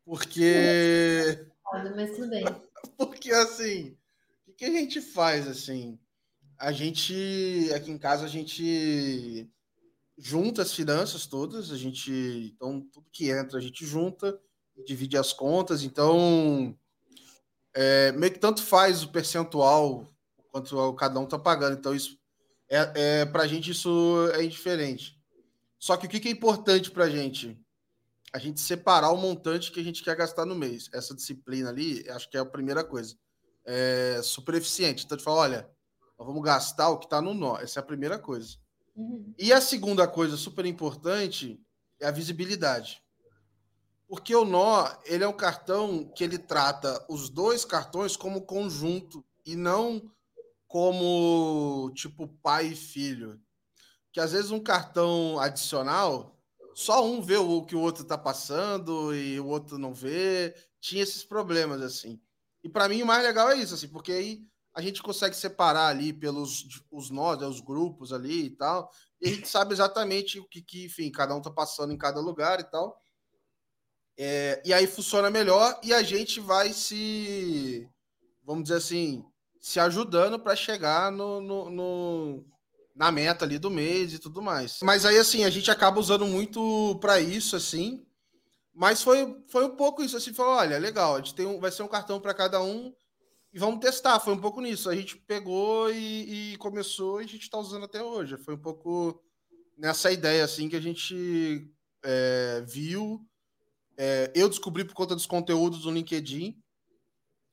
[0.05, 1.45] Porque.
[1.93, 2.45] Mas tudo bem.
[2.97, 3.97] Porque, assim,
[4.47, 5.99] o que a gente faz, assim?
[6.63, 9.51] A gente, aqui em casa, a gente
[10.17, 14.39] junta as finanças todas, a gente, então, tudo que entra, a gente junta,
[14.85, 16.73] divide as contas, então,
[17.73, 20.07] é, meio que tanto faz o percentual
[20.53, 22.17] quanto cada um tá pagando, então isso,
[22.69, 25.19] é, é para a gente isso é indiferente.
[25.77, 27.59] Só que o que, é importante para a gente?
[28.31, 30.89] A gente separar o montante que a gente quer gastar no mês.
[30.93, 33.17] Essa disciplina ali, acho que é a primeira coisa.
[33.65, 35.03] É super eficiente.
[35.03, 35.72] Então, a gente fala, olha,
[36.17, 37.57] nós vamos gastar o que está no nó.
[37.57, 38.57] Essa é a primeira coisa.
[38.95, 39.33] Uhum.
[39.37, 41.59] E a segunda coisa super importante
[41.99, 43.01] é a visibilidade.
[44.07, 49.25] Porque o nó, ele é um cartão que ele trata os dois cartões como conjunto
[49.45, 50.01] e não
[50.67, 53.39] como tipo pai e filho.
[54.11, 56.39] Que às vezes um cartão adicional,
[56.75, 60.55] só um vê o que o outro está passando e o outro não vê.
[60.79, 62.19] Tinha esses problemas assim.
[62.63, 65.87] E para mim o mais legal é isso, assim, porque aí a gente consegue separar
[65.87, 68.89] ali pelos os nós, né, os grupos ali e tal,
[69.21, 72.19] e a gente sabe exatamente o que, que enfim, cada um tá passando em cada
[72.19, 72.99] lugar e tal.
[74.17, 77.89] É, e aí funciona melhor e a gente vai se,
[78.43, 79.23] vamos dizer assim,
[79.59, 82.45] se ajudando para chegar no, no, no,
[82.95, 84.79] na meta ali do mês e tudo mais.
[84.83, 88.05] Mas aí, assim, a gente acaba usando muito para isso, assim.
[88.73, 91.71] Mas foi, foi um pouco isso, assim, falou, olha, legal, a gente tem um, vai
[91.71, 92.93] ser um cartão para cada um
[93.53, 94.19] e vamos testar.
[94.19, 94.89] Foi um pouco nisso.
[94.89, 98.37] A gente pegou e, e começou e a gente está usando até hoje.
[98.37, 99.21] Foi um pouco
[99.77, 101.71] nessa ideia assim que a gente
[102.03, 103.21] é, viu.
[103.95, 106.59] É, eu descobri por conta dos conteúdos do LinkedIn.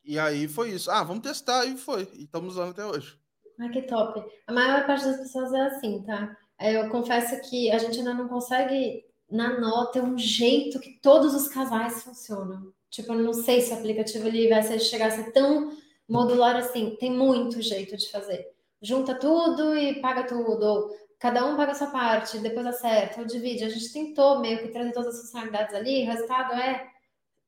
[0.03, 0.91] E aí foi isso.
[0.91, 1.67] Ah, vamos testar.
[1.67, 2.09] E foi.
[2.15, 3.19] E estamos usando até hoje.
[3.61, 4.25] Ah, que top.
[4.47, 6.35] A maior parte das pessoas é assim, tá?
[6.59, 11.35] É, eu confesso que a gente ainda não consegue, na nota, um jeito que todos
[11.35, 12.73] os casais funcionam.
[12.89, 15.71] Tipo, eu não sei se o aplicativo ele vai chegar a ser tão
[16.11, 18.51] Modular, assim, tem muito jeito de fazer.
[18.83, 23.27] Junta tudo e paga tudo, ou cada um paga a sua parte, depois acerta, ou
[23.27, 23.65] divide.
[23.65, 26.89] A gente tentou meio que trazer todas as funcionalidades ali, o resultado é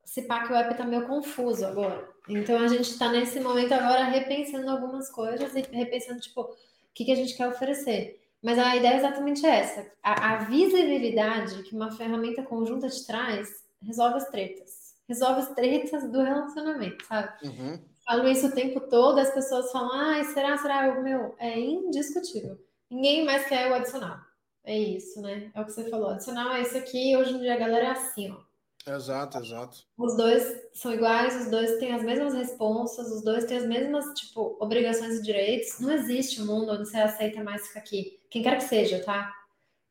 [0.04, 2.08] se pá que o app tá meio confuso agora.
[2.28, 6.56] Então a gente está nesse momento agora repensando algumas coisas e repensando, tipo, o
[6.94, 8.20] que, que a gente quer oferecer.
[8.40, 9.90] Mas a ideia é exatamente essa.
[10.02, 13.48] A, a visibilidade que uma ferramenta conjunta te traz
[13.80, 14.94] resolve as tretas.
[15.08, 17.48] Resolve as tretas do relacionamento, sabe?
[17.48, 20.98] Uhum falo isso o tempo todo, as pessoas falam, ai, será, será?
[20.98, 22.58] O meu, é indiscutível.
[22.90, 24.18] Ninguém mais quer o adicional.
[24.64, 25.50] É isso, né?
[25.54, 26.10] É o que você falou.
[26.10, 28.52] Adicional é isso aqui, hoje em dia a galera é assim, ó.
[28.84, 29.84] Exato, exato.
[29.96, 34.06] Os dois são iguais, os dois têm as mesmas responsas, os dois têm as mesmas,
[34.18, 35.78] tipo, obrigações e direitos.
[35.78, 38.20] Não existe um mundo onde você aceita mais ficar aqui.
[38.28, 39.32] Quem quer que seja, tá?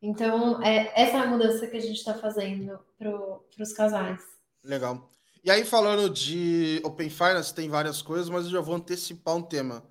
[0.02, 4.21] Então, é, essa é a mudança que a gente está fazendo para os casais.
[4.63, 5.10] Legal.
[5.44, 9.42] E aí, falando de Open Finance, tem várias coisas, mas eu já vou antecipar um
[9.42, 9.84] tema.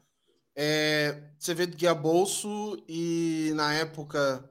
[0.54, 4.48] É, você vê do guia bolso e na época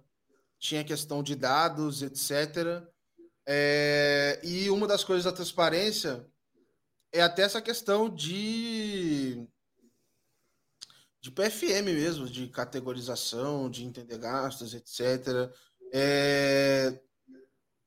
[0.58, 2.84] tinha questão de dados, etc.
[3.48, 6.28] É, e uma das coisas da transparência
[7.14, 9.48] é até essa questão de
[11.22, 15.52] de PFM mesmo, de categorização, de entender gastos, etc.
[15.94, 17.00] É,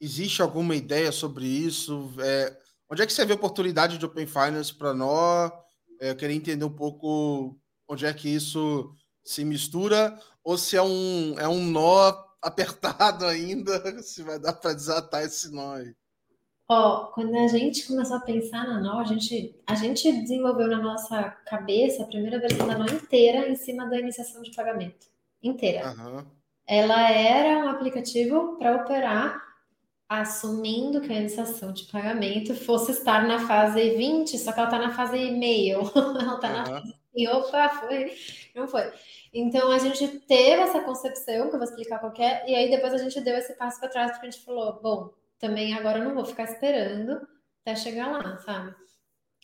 [0.01, 2.11] existe alguma ideia sobre isso?
[2.19, 2.62] É,
[2.93, 5.51] Onde é que você vê oportunidade de Open Finance para nós?
[5.99, 8.93] É, eu queria entender um pouco onde é que isso
[9.25, 14.75] se mistura ou se é um, é um nó apertado ainda, se vai dar para
[14.75, 15.95] desatar esse nó aí.
[16.69, 20.83] Ó, quando a gente começou a pensar na nó, a gente, a gente desenvolveu na
[20.83, 25.07] nossa cabeça a primeira versão da nó inteira em cima da iniciação de pagamento.
[25.43, 25.95] Inteira.
[25.97, 26.27] Uhum.
[26.67, 29.52] Ela era um aplicativo para operar
[30.21, 34.79] assumindo que a iniciação de pagamento fosse estar na fase 20, só que ela está
[34.79, 35.81] na fase e-mail.
[35.95, 36.57] ela está uhum.
[36.57, 36.95] na fase.
[37.15, 38.17] E opa, foi.
[38.55, 38.93] Não foi.
[39.33, 42.93] Então a gente teve essa concepção, que eu vou explicar qual é, e aí depois
[42.93, 46.05] a gente deu esse passo para trás, porque a gente falou: bom, também agora eu
[46.05, 47.27] não vou ficar esperando
[47.63, 48.75] até chegar lá, sabe?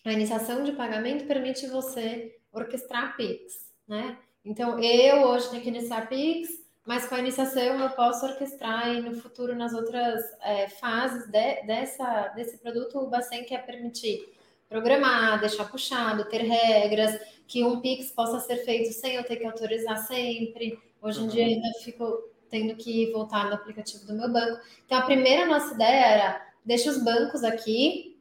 [0.05, 4.19] A iniciação de pagamento permite você orquestrar Pix, né?
[4.45, 9.03] Então eu hoje tenho que iniciar Pix mas com a iniciação eu posso orquestrar e
[9.03, 14.27] no futuro, nas outras é, fases de, dessa, desse produto, o Bacen quer permitir
[14.71, 19.45] programar, deixar puxado, ter regras, que um Pix possa ser feito sem eu ter que
[19.45, 20.79] autorizar sempre.
[21.03, 21.29] Hoje em uhum.
[21.29, 24.59] dia ainda fico tendo que voltar no aplicativo do meu banco.
[24.87, 28.19] Então, a primeira nossa ideia era deixa os bancos aqui,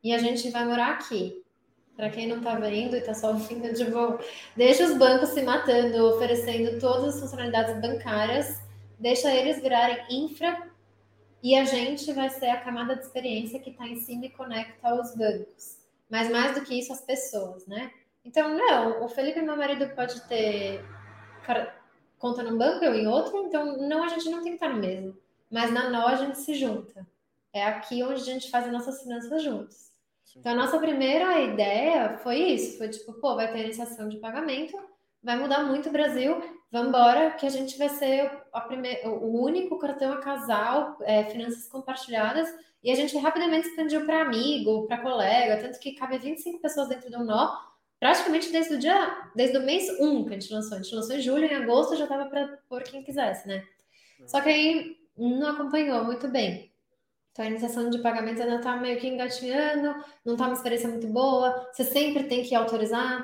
[0.00, 1.42] e a gente vai morar aqui.
[1.96, 4.18] Para quem não está vendo e está só ouvindo, tipo,
[4.54, 8.60] deixa os bancos se matando, oferecendo todas as funcionalidades bancárias,
[8.98, 10.70] deixa eles virarem infra
[11.42, 14.88] e a gente vai ser a camada de experiência que está em cima e conecta
[14.88, 15.78] aos bancos.
[16.10, 17.90] Mas mais do que isso, as pessoas, né?
[18.24, 20.84] Então, não, o Felipe, meu marido, pode ter
[22.18, 24.80] conta num banco, eu em outro, então não, a gente não tem que estar no
[24.80, 25.16] mesmo.
[25.50, 27.06] Mas na nó a gente se junta.
[27.52, 29.85] É aqui onde a gente faz as nossas finanças juntos.
[30.36, 34.76] Então, a nossa primeira ideia foi isso: foi tipo, pô, vai ter iniciação de pagamento,
[35.22, 38.30] vai mudar muito o Brasil, vamos embora, que a gente vai ser
[38.68, 42.48] primeira, o único cartão a casal, é, finanças compartilhadas,
[42.82, 47.10] e a gente rapidamente expandiu para amigo, para colega, tanto que cabe 25 pessoas dentro
[47.10, 47.56] do nó,
[47.98, 50.78] praticamente desde o dia, desde o mês 1 que a gente lançou.
[50.78, 53.64] A gente lançou em julho, em agosto já estava para por quem quisesse, né?
[54.26, 56.70] Só que aí não acompanhou muito bem.
[57.36, 61.06] Então a iniciação de pagamento ainda está meio que engatinhando, não está uma experiência muito
[61.06, 63.22] boa, você sempre tem que autorizar.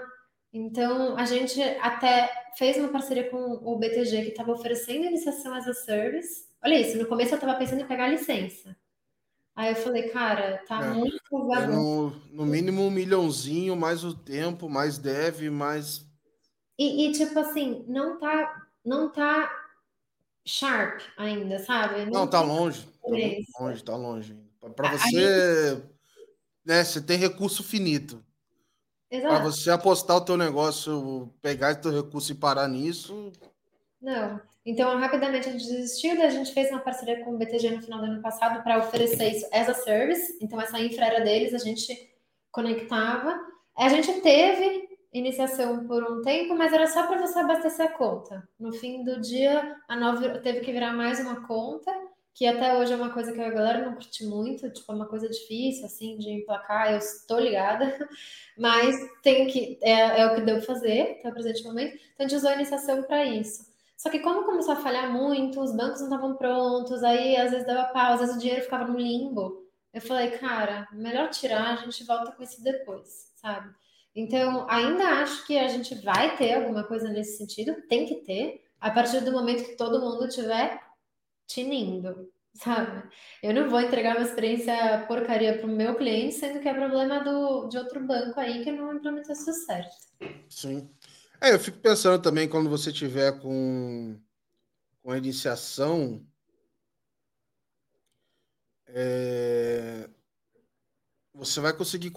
[0.53, 5.67] Então a gente até fez uma parceria com o BTG que estava oferecendo iniciação as
[5.67, 6.45] a service.
[6.63, 8.77] Olha isso, no começo eu estava pensando em pegar licença.
[9.57, 11.17] Aí eu falei, cara, tá é, muito
[11.55, 16.07] é no, no, mínimo um milhãozinho, mais o tempo, mais deve, mais.
[16.79, 19.51] E, e, tipo assim, não tá, não tá
[20.45, 22.05] sharp ainda, sabe?
[22.05, 22.92] Não, não tá longe.
[23.03, 24.37] Tá longe, tá longe.
[24.77, 25.85] Para você, gente...
[26.65, 28.25] né, você tem recurso finito.
[29.11, 33.31] Para você apostar o teu negócio, pegar o teu recurso e parar nisso.
[34.01, 34.41] Não.
[34.65, 37.83] Então, rapidamente a gente desistiu, daí a gente fez uma parceria com o BTG no
[37.83, 40.39] final do ano passado para oferecer isso as a service.
[40.41, 42.11] Então, essa infra era deles, a gente
[42.51, 43.39] conectava.
[43.77, 48.49] A gente teve iniciação por um tempo, mas era só para você abastecer a conta.
[48.59, 51.93] No fim do dia, a nova teve que virar mais uma conta,
[52.35, 55.07] que até hoje é uma coisa que a galera não curte muito, tipo, é uma
[55.07, 58.09] coisa difícil, assim, de emplacar, eu estou ligada,
[58.57, 62.29] mas tem que, é, é o que deu fazer até o presente momento, então a
[62.29, 63.71] gente usou a iniciação para isso.
[63.97, 67.67] Só que como começou a falhar muito, os bancos não estavam prontos, aí às vezes
[67.67, 69.63] dava pausa, às vezes o dinheiro ficava no limbo.
[69.93, 73.73] Eu falei, cara, melhor tirar, a gente volta com isso depois, sabe?
[74.15, 78.65] Então, ainda acho que a gente vai ter alguma coisa nesse sentido, tem que ter,
[78.81, 80.81] a partir do momento que todo mundo tiver
[81.53, 83.09] tinindo, sabe?
[83.43, 87.23] Eu não vou entregar uma experiência porcaria para o meu cliente, sendo que é problema
[87.23, 89.95] do, de outro banco aí que não implementou isso certo.
[90.49, 90.91] Sim.
[91.41, 94.19] É, eu fico pensando também quando você tiver com,
[95.03, 96.25] com a iniciação.
[98.87, 100.09] É,
[101.35, 102.13] você vai conseguir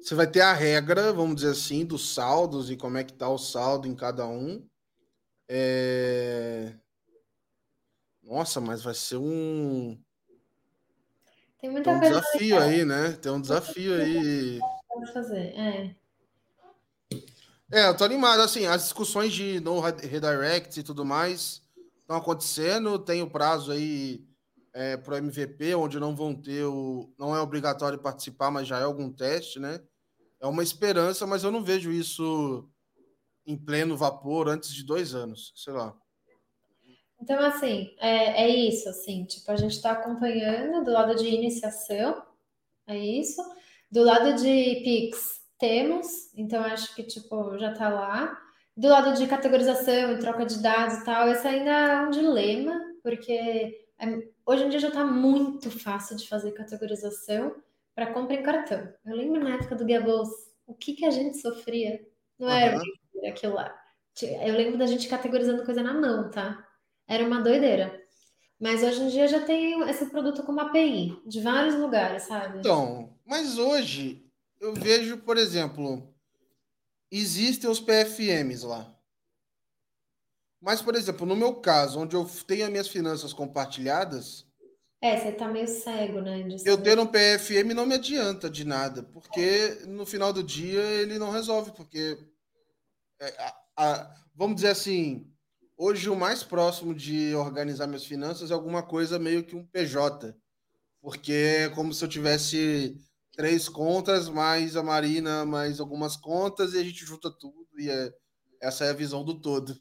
[0.00, 3.28] você vai ter a regra, vamos dizer assim, dos saldos e como é que está
[3.28, 4.66] o saldo em cada um.
[5.48, 6.74] É...
[8.28, 9.98] Nossa, mas vai ser um.
[11.58, 13.12] Tem muita Tem um desafio aí, né?
[13.12, 14.60] Tem um desafio aí.
[15.14, 15.96] fazer, é.
[17.72, 18.42] É, eu tô animado.
[18.42, 21.62] Assim, as discussões de no redirect e tudo mais
[22.00, 22.98] estão acontecendo.
[22.98, 24.22] Tem o prazo aí
[24.74, 27.10] é, para o MVP, onde não vão ter o.
[27.18, 29.80] Não é obrigatório participar, mas já é algum teste, né?
[30.38, 32.68] É uma esperança, mas eu não vejo isso
[33.46, 35.96] em pleno vapor antes de dois anos, sei lá.
[37.20, 42.22] Então, assim, é, é isso, assim, tipo, a gente está acompanhando do lado de iniciação,
[42.86, 43.42] é isso.
[43.90, 48.38] Do lado de Pix, temos, então acho que, tipo, já está lá.
[48.76, 52.80] Do lado de categorização e troca de dados e tal, esse ainda é um dilema,
[53.02, 57.56] porque é, hoje em dia já está muito fácil de fazer categorização
[57.94, 58.92] para compra em cartão.
[59.04, 60.28] Eu lembro na época do Gables,
[60.64, 62.00] o que, que a gente sofria?
[62.38, 63.28] Não era uhum.
[63.28, 63.74] aquilo lá.
[64.22, 66.64] Eu lembro da gente categorizando coisa na mão, tá?
[67.08, 67.98] Era uma doideira.
[68.60, 72.58] Mas hoje em dia já tem esse produto como API, de vários lugares, sabe?
[72.58, 74.28] Então, mas hoje
[74.60, 76.12] eu vejo, por exemplo,
[77.10, 78.94] existem os PFMs lá.
[80.60, 84.44] Mas, por exemplo, no meu caso, onde eu tenho as minhas finanças compartilhadas.
[85.00, 86.44] É, você tá meio cego, né?
[86.64, 91.16] Eu ter um PFM não me adianta de nada, porque no final do dia ele
[91.16, 92.18] não resolve, porque.
[93.20, 95.32] É, a, a, vamos dizer assim,
[95.78, 100.36] hoje o mais próximo de organizar minhas finanças é alguma coisa meio que um PJ,
[101.00, 103.00] porque é como se eu tivesse
[103.36, 108.12] três contas, mais a Marina, mais algumas contas, e a gente junta tudo, e é,
[108.60, 109.78] essa é a visão do todo.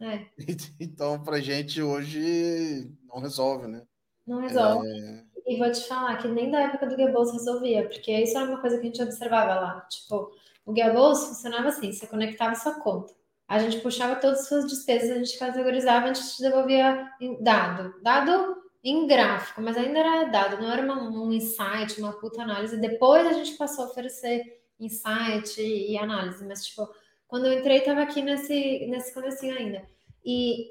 [0.00, 0.26] É.
[0.80, 3.82] Então, pra gente hoje não resolve, né?
[4.26, 4.88] Não resolve.
[4.88, 5.24] É...
[5.46, 8.60] E vou te falar que nem da época do Gables resolvia, porque isso era uma
[8.60, 9.80] coisa que a gente observava lá.
[9.90, 10.30] Tipo,
[10.64, 13.12] o Gables funcionava assim: você conectava sua conta.
[13.50, 17.04] A gente puxava todas as suas despesas, a gente categorizava, a gente te devolvia
[17.40, 18.00] dado.
[18.00, 22.76] Dado em gráfico, mas ainda era dado, não era uma, um insight, uma puta análise.
[22.76, 24.40] Depois a gente passou a oferecer
[24.78, 26.88] insight e análise, mas tipo,
[27.26, 29.82] quando eu entrei, tava aqui nesse, nesse comecinho ainda.
[30.24, 30.68] E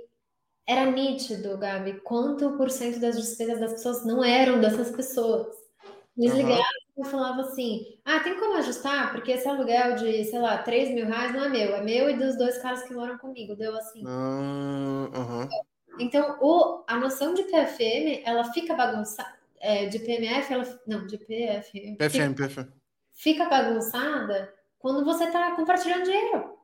[0.65, 5.53] era nítido, Gabi, quanto por cento das despesas das pessoas não eram dessas pessoas.
[6.17, 6.37] Eles uhum.
[6.37, 6.63] ligavam
[7.01, 9.11] e falavam assim: ah, tem como ajustar?
[9.11, 12.17] Porque esse aluguel de, sei lá, 3 mil reais não é meu, é meu e
[12.17, 13.55] dos dois caras que moram comigo.
[13.55, 14.03] Deu assim.
[14.05, 15.47] Uhum.
[15.99, 19.37] Então, o, a noção de PFM, ela fica bagunçada.
[19.59, 20.79] É, de PMF, ela.
[20.87, 21.95] Não, de PF.
[21.97, 22.67] PFM, PFM.
[23.13, 26.58] Fica bagunçada quando você está compartilhando dinheiro.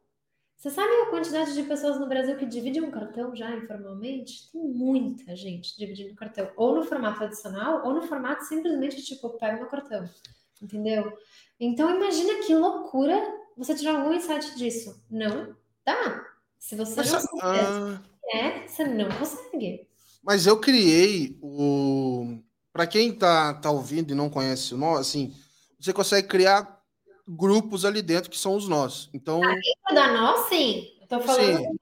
[0.58, 4.50] Você sabe a quantidade de pessoas no Brasil que dividem um cartão já informalmente?
[4.52, 9.58] Tem muita gente dividindo cartão, ou no formato adicional, ou no formato simplesmente tipo, pega
[9.58, 10.10] meu cartão.
[10.62, 11.16] Entendeu?
[11.60, 13.22] Então imagina que loucura
[13.56, 15.04] você tirar algum insight disso.
[15.10, 16.26] Não dá.
[16.58, 18.00] Se você Mas, não uh...
[18.34, 19.88] é, você não consegue.
[20.24, 22.40] Mas eu criei o.
[22.74, 25.34] Para quem tá, tá ouvindo e não conhece o nó, assim,
[25.80, 26.75] você consegue criar
[27.28, 29.10] grupos ali dentro que são os nós.
[29.14, 29.44] Então.
[29.44, 30.92] Ah, dentro da nós, sim.
[31.08, 31.78] Tô falando sim.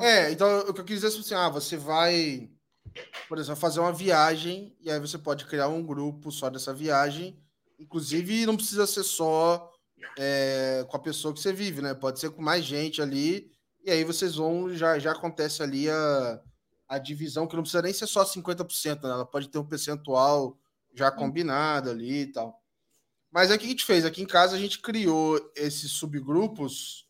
[0.00, 2.50] É, então o que eu quis dizer é assim, ah, você vai,
[3.28, 7.38] por exemplo, fazer uma viagem e aí você pode criar um grupo só dessa viagem.
[7.78, 9.70] Inclusive, não precisa ser só
[10.18, 11.94] é, com a pessoa que você vive, né?
[11.94, 13.50] Pode ser com mais gente ali.
[13.84, 16.40] E aí vocês vão, já, já acontece ali a,
[16.88, 19.10] a divisão, que não precisa nem ser só 50%, né?
[19.10, 20.58] Ela pode ter um percentual
[20.94, 22.60] já combinado ali e tal.
[23.36, 24.06] Mas aí o que a gente fez?
[24.06, 27.06] Aqui em casa a gente criou esses subgrupos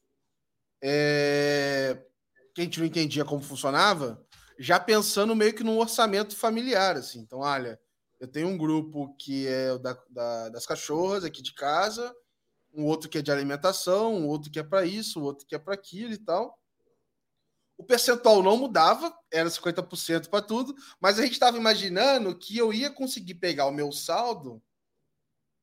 [0.83, 2.03] é,
[2.53, 4.27] que a gente não entendia como funcionava,
[4.59, 7.21] já pensando meio que num orçamento familiar, assim.
[7.21, 7.81] Então, olha,
[8.19, 12.13] eu tenho um grupo que é da, da, das cachorras aqui de casa,
[12.75, 15.55] um outro que é de alimentação, um outro que é para isso, um outro que
[15.55, 16.59] é para aquilo e tal.
[17.79, 22.73] O percentual não mudava, era 50% para tudo, mas a gente estava imaginando que eu
[22.73, 24.61] ia conseguir pegar o meu saldo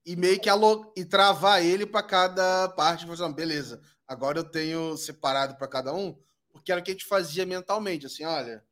[0.05, 0.91] e meio que alo...
[0.95, 3.09] e travar ele para cada parte.
[3.09, 6.17] Assim, beleza, agora eu tenho separado para cada um,
[6.51, 8.63] porque era o que a gente fazia mentalmente, assim, olha,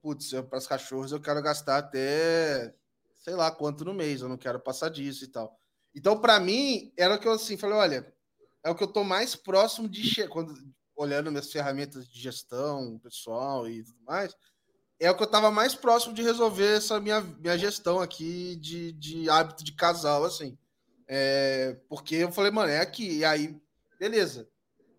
[0.00, 2.74] putz, para as cachorros eu quero gastar até
[3.22, 5.56] sei lá quanto no mês, eu não quero passar disso e tal.
[5.94, 8.14] Então, para mim, era o que eu assim falei, olha,
[8.64, 10.54] é o que eu tô mais próximo de quando
[10.94, 14.34] olhando minhas ferramentas de gestão pessoal e tudo mais,
[15.02, 18.92] é o que eu estava mais próximo de resolver essa minha, minha gestão aqui de,
[18.92, 20.56] de hábito de casal, assim.
[21.08, 23.18] É, porque eu falei, mano, é aqui.
[23.18, 23.60] E aí,
[23.98, 24.48] beleza.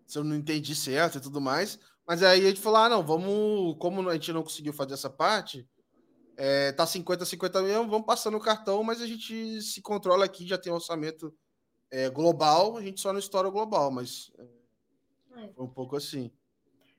[0.06, 1.78] Se eu não entendi certo e tudo mais.
[2.06, 3.76] Mas aí a gente falou, ah, não, vamos.
[3.78, 5.66] Como a gente não conseguiu fazer essa parte,
[6.36, 10.46] é, tá 50, 50 mesmo, vamos passando o cartão, mas a gente se controla aqui,
[10.46, 11.34] já tem um orçamento
[11.90, 16.30] é, global, a gente só não estoura o global, mas é, foi um pouco assim.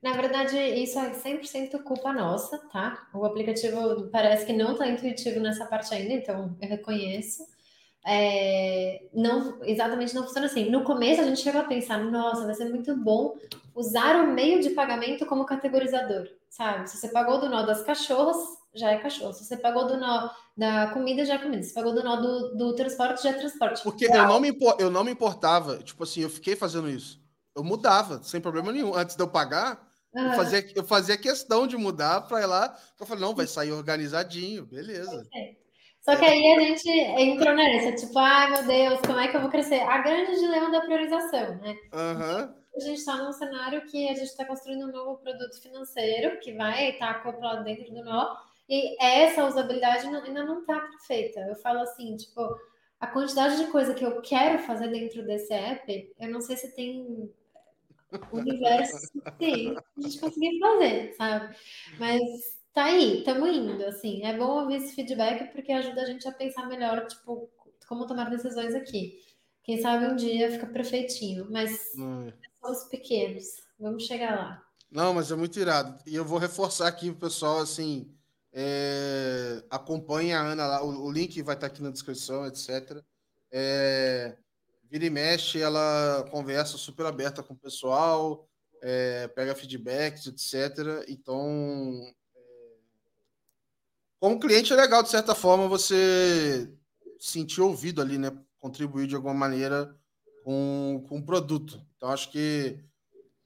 [0.05, 3.07] Na verdade, isso é 100% culpa nossa, tá?
[3.11, 7.41] O aplicativo parece que não está intuitivo nessa parte ainda, então eu reconheço.
[8.05, 10.69] É, não, exatamente não funciona assim.
[10.69, 13.35] No começo a gente chegou a pensar, nossa, vai ser muito bom
[13.73, 16.87] usar o meio de pagamento como categorizador, sabe?
[16.87, 18.37] Se você pagou do nó das cachorras,
[18.75, 19.33] já é cachorro.
[19.33, 21.63] Se você pagou do nó da comida, já é comida.
[21.63, 23.81] Se pagou do nó do, do transporte, já é transporte.
[23.81, 27.19] Porque eu não, me, eu não me importava, tipo assim, eu fiquei fazendo isso.
[27.55, 28.93] Eu mudava, sem problema nenhum.
[28.93, 29.84] Antes de eu pagar,
[30.15, 32.77] eu, fazia, eu fazia questão de mudar para ir lá.
[32.99, 35.27] Eu falei, não, vai sair organizadinho, beleza.
[36.01, 39.41] Só que aí a gente entrou nessa, tipo, ai meu Deus, como é que eu
[39.41, 39.79] vou crescer?
[39.81, 41.75] A grande dilema da priorização, né?
[41.91, 42.53] Uhum.
[42.75, 46.53] A gente está num cenário que a gente está construindo um novo produto financeiro que
[46.53, 48.35] vai estar tá acoplado dentro do nó,
[48.69, 51.39] e essa usabilidade ainda não está perfeita.
[51.39, 52.55] Eu falo assim, tipo,
[52.99, 56.75] a quantidade de coisa que eu quero fazer dentro desse app, eu não sei se
[56.75, 57.31] tem
[58.31, 58.97] universo
[59.39, 61.55] sim, a gente conseguir fazer, sabe?
[61.99, 62.21] Mas
[62.73, 64.23] tá aí, estamos indo, assim.
[64.23, 67.49] É bom ouvir esse feedback porque ajuda a gente a pensar melhor, tipo,
[67.87, 69.19] como tomar decisões aqui.
[69.63, 72.31] Quem sabe um dia fica perfeitinho, mas hum.
[72.61, 73.45] são os pequenos.
[73.79, 74.63] Vamos chegar lá.
[74.91, 75.97] Não, mas é muito irado.
[76.05, 78.15] E eu vou reforçar aqui pro pessoal, assim,
[78.53, 79.63] é...
[79.69, 83.03] acompanhe a Ana lá, o, o link vai estar aqui na descrição, etc.
[83.51, 84.37] É
[84.89, 88.47] vira e mexe, ela conversa super aberta com o pessoal,
[88.81, 91.05] é, pega feedbacks, etc.
[91.07, 92.01] Então,
[92.35, 92.41] é,
[94.19, 96.71] como cliente é legal, de certa forma, você
[97.19, 98.31] sentir ouvido ali, né?
[98.59, 99.95] Contribuir de alguma maneira
[100.43, 101.81] com, com o produto.
[101.95, 102.79] Então, acho que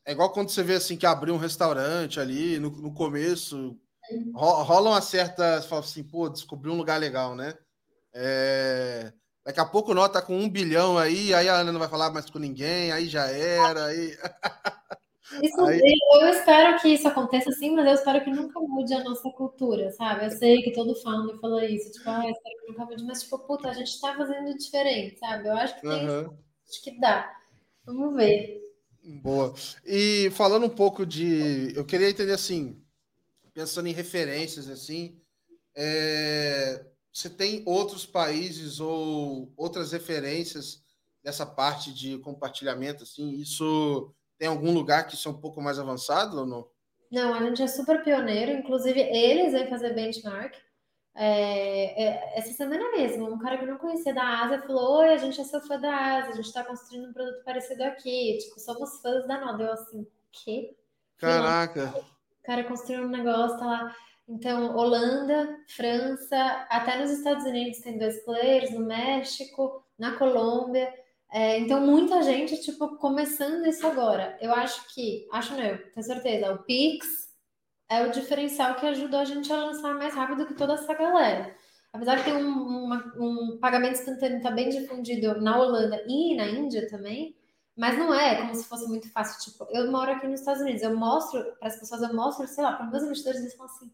[0.05, 3.77] é igual quando você vê assim que abriu um restaurante ali no, no começo,
[4.33, 5.61] rola uma certa.
[5.61, 7.57] Você fala assim, pô, descobri um lugar legal, né?
[8.13, 9.13] É,
[9.45, 12.29] Daqui a pouco nota com um bilhão aí, aí a Ana não vai falar mais
[12.29, 13.85] com ninguém, aí já era.
[13.85, 14.17] Aí...
[15.43, 15.79] Isso, Aí...
[16.21, 19.91] Eu espero que isso aconteça sim, mas eu espero que nunca mude a nossa cultura,
[19.91, 20.25] sabe?
[20.25, 23.37] Eu sei que todo founder fala isso, tipo, ah, espero que nunca mude, mas tipo,
[23.37, 25.47] puta, a gente tá fazendo diferente, sabe?
[25.47, 26.37] Eu acho que tem, uhum.
[26.67, 27.31] acho que dá.
[27.85, 28.59] Vamos ver.
[29.21, 29.53] Boa.
[29.85, 31.73] E falando um pouco de.
[31.75, 32.81] Eu queria entender assim,
[33.53, 35.19] pensando em referências, assim,
[35.75, 36.85] é...
[37.20, 40.82] você tem outros países ou outras referências
[41.22, 43.32] dessa parte de compartilhamento, assim?
[43.32, 46.67] Isso tem algum lugar que isso é um pouco mais avançado ou não?
[47.11, 50.55] Não, a gente é super pioneiro, inclusive eles vêm fazer benchmark.
[51.15, 55.09] É, é, essa semana mesmo, um cara que eu não conhecia da Ásia falou: Oi,
[55.09, 58.38] a gente é seu fã da Ásia, a gente está construindo um produto parecido aqui.
[58.38, 59.63] Tipo, somos fãs da Noda.
[59.65, 60.78] Eu assim, que?
[61.17, 61.93] Caraca!
[61.97, 63.95] O cara construiu um negócio, tá lá.
[64.30, 66.38] Então, Holanda, França,
[66.69, 70.93] até nos Estados Unidos tem dois players, no México, na Colômbia.
[71.32, 74.38] É, então, muita gente, tipo, começando isso agora.
[74.39, 77.07] Eu acho que, acho não, tenho certeza, o Pix
[77.89, 81.55] é o diferencial que ajudou a gente a lançar mais rápido que toda essa galera.
[81.91, 86.45] Apesar de ter um, uma, um pagamento instantâneo tá bem difundido na Holanda e na
[86.45, 87.36] Índia também,
[87.75, 89.51] mas não é como se fosse muito fácil.
[89.51, 92.63] Tipo, eu moro aqui nos Estados Unidos, eu mostro para as pessoas, eu mostro, sei
[92.63, 93.91] lá, para meus investidores, eles falam assim: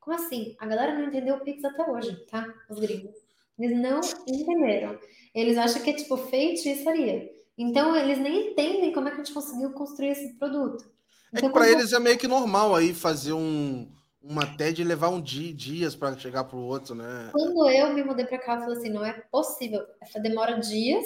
[0.00, 0.56] como assim?
[0.58, 2.46] A galera não entendeu o Pix até hoje, tá?
[2.68, 3.14] Os gringos.
[3.58, 4.98] Eles não entenderam.
[5.34, 7.30] Eles acham que é tipo feitiçaria.
[7.56, 10.90] Então, eles nem entendem como é que a gente conseguiu construir esse produto.
[11.32, 13.86] Então, é que para eles é meio que normal aí fazer um,
[14.22, 17.28] uma TED levar um dia, dias para chegar para o outro, né?
[17.32, 19.84] Quando eu me mudei para cá, eu falei assim: não é possível.
[20.00, 21.04] Essa demora dias,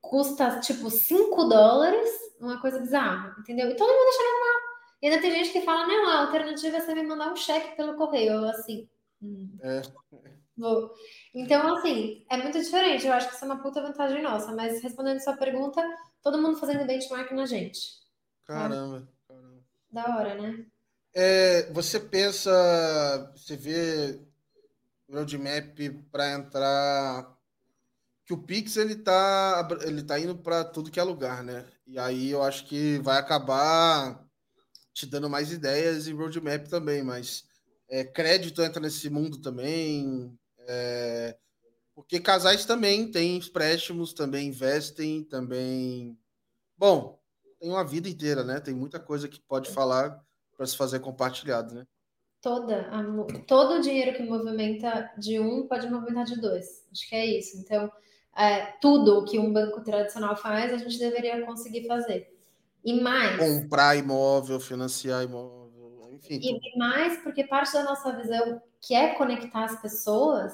[0.00, 3.70] custa tipo 5 dólares, uma coisa bizarra, entendeu?
[3.70, 4.71] E todo mundo achando normal.
[5.02, 7.76] E ainda tem gente que fala: não, a alternativa é você me mandar um cheque
[7.76, 8.34] pelo correio.
[8.34, 8.88] Eu assim.
[9.20, 9.58] Hum.
[9.60, 9.82] É.
[10.56, 10.94] Vou.
[11.34, 13.06] Então, assim, é muito diferente.
[13.06, 14.54] Eu acho que isso é uma puta vantagem nossa.
[14.54, 15.82] Mas respondendo sua pergunta,
[16.22, 18.00] todo mundo fazendo benchmark na gente.
[18.44, 19.62] Caramba, caramba.
[19.90, 20.64] Da hora, né?
[21.14, 24.20] É, você pensa, você vê
[25.10, 25.78] roadmap
[26.10, 27.36] para entrar
[28.24, 31.66] que o Pix ele tá ele tá indo para tudo que é lugar, né?
[31.86, 34.24] E aí eu acho que vai acabar
[34.92, 37.44] te dando mais ideias e roadmap também, mas
[37.88, 41.36] é, crédito entra nesse mundo também, é,
[41.94, 46.18] porque casais também têm empréstimos, também investem, também.
[46.76, 47.20] Bom,
[47.60, 48.60] tem uma vida inteira, né?
[48.60, 50.20] Tem muita coisa que pode falar
[50.56, 51.86] para se fazer compartilhado, né?
[52.40, 53.02] Toda, a,
[53.46, 56.84] todo o dinheiro que movimenta de um pode movimentar de dois.
[56.90, 57.56] Acho que é isso.
[57.58, 57.90] Então,
[58.36, 62.32] é, tudo que um banco tradicional faz, a gente deveria conseguir fazer.
[62.84, 63.38] E mais.
[63.38, 66.40] Comprar imóvel, financiar imóvel, enfim.
[66.42, 70.52] E mais porque parte da nossa visão que é conectar as pessoas,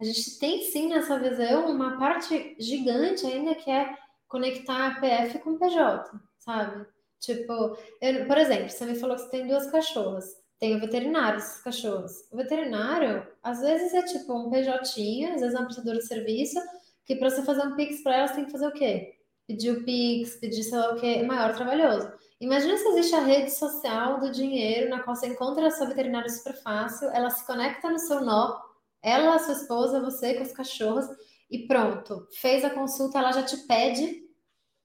[0.00, 3.94] a gente tem sim nessa visão uma parte gigante ainda que é
[4.28, 6.86] conectar a PF com PJ, sabe?
[7.20, 10.24] Tipo, eu, por exemplo, você me falou que você tem duas cachorras.
[10.58, 12.12] Tem o veterinário, esses cachorros.
[12.30, 16.58] O veterinário, às vezes, é tipo um PJ, às vezes é um prestador de serviço,
[17.04, 19.15] que para você fazer um Pix para elas tem que fazer o quê?
[19.46, 22.12] Pedir o Pix, pedir sei lá o quê, é maior trabalhoso.
[22.40, 26.28] Imagina se existe a rede social do dinheiro na qual você encontra a sua veterinária
[26.28, 28.60] super fácil, ela se conecta no seu nó,
[29.02, 31.06] ela, a sua esposa, você com os cachorros,
[31.50, 32.26] e pronto.
[32.32, 34.22] Fez a consulta, ela já te pede,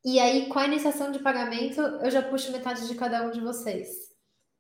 [0.06, 3.42] e aí com a iniciação de pagamento, eu já puxo metade de cada um de
[3.42, 3.90] vocês.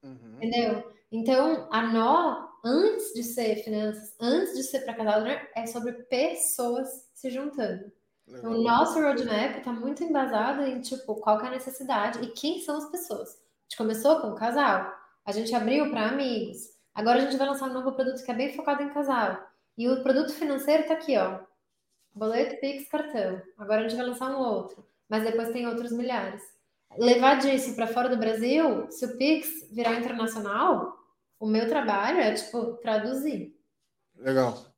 [0.03, 0.37] Uhum.
[0.41, 0.91] Entendeu?
[1.11, 5.21] Então, a nó, antes de ser finanças, antes de ser para casal,
[5.55, 7.91] é sobre pessoas se juntando.
[8.37, 12.61] Então, o nosso roadmap está muito embasado em, tipo, qual é a necessidade e quem
[12.61, 13.29] são as pessoas.
[13.29, 14.93] A gente começou com o casal,
[15.25, 18.35] a gente abriu para amigos, agora a gente vai lançar um novo produto que é
[18.35, 19.37] bem focado em casal.
[19.77, 21.39] E o produto financeiro está aqui, ó.
[22.13, 23.41] Boleto, Pix, cartão.
[23.57, 26.43] Agora a gente vai lançar um outro, mas depois tem outros milhares.
[26.97, 30.97] Levar disso para fora do Brasil, se o Pix virar internacional,
[31.39, 33.57] o meu trabalho é, tipo, traduzir.
[34.17, 34.70] Legal.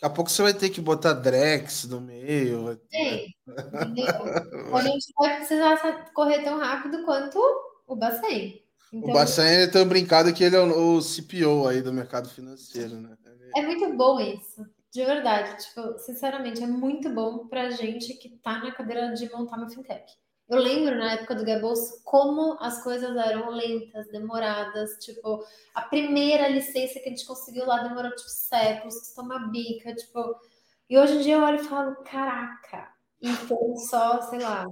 [0.00, 2.80] Daqui a pouco você vai ter que botar Drex no meio.
[2.88, 4.04] Sim, entendeu?
[4.72, 7.40] a gente vai precisar correr tão rápido quanto
[7.84, 8.62] o Bacen.
[8.92, 13.00] Então, o Bacen é tão brincado que ele é o CPO aí do mercado financeiro,
[13.00, 13.16] né?
[13.56, 14.64] É muito bom isso.
[14.92, 19.56] De verdade, tipo, sinceramente, é muito bom pra gente que tá na cadeira de montar
[19.56, 20.12] uma fintech.
[20.48, 24.92] Eu lembro na época do Gables como as coisas eram lentas, demoradas.
[24.98, 25.44] Tipo,
[25.74, 29.94] a primeira licença que a gente conseguiu lá demorou tipo séculos, custou uma bica.
[29.94, 30.40] Tipo,
[30.88, 32.88] e hoje em dia eu olho e falo: caraca,
[33.20, 34.66] e foi só, sei lá,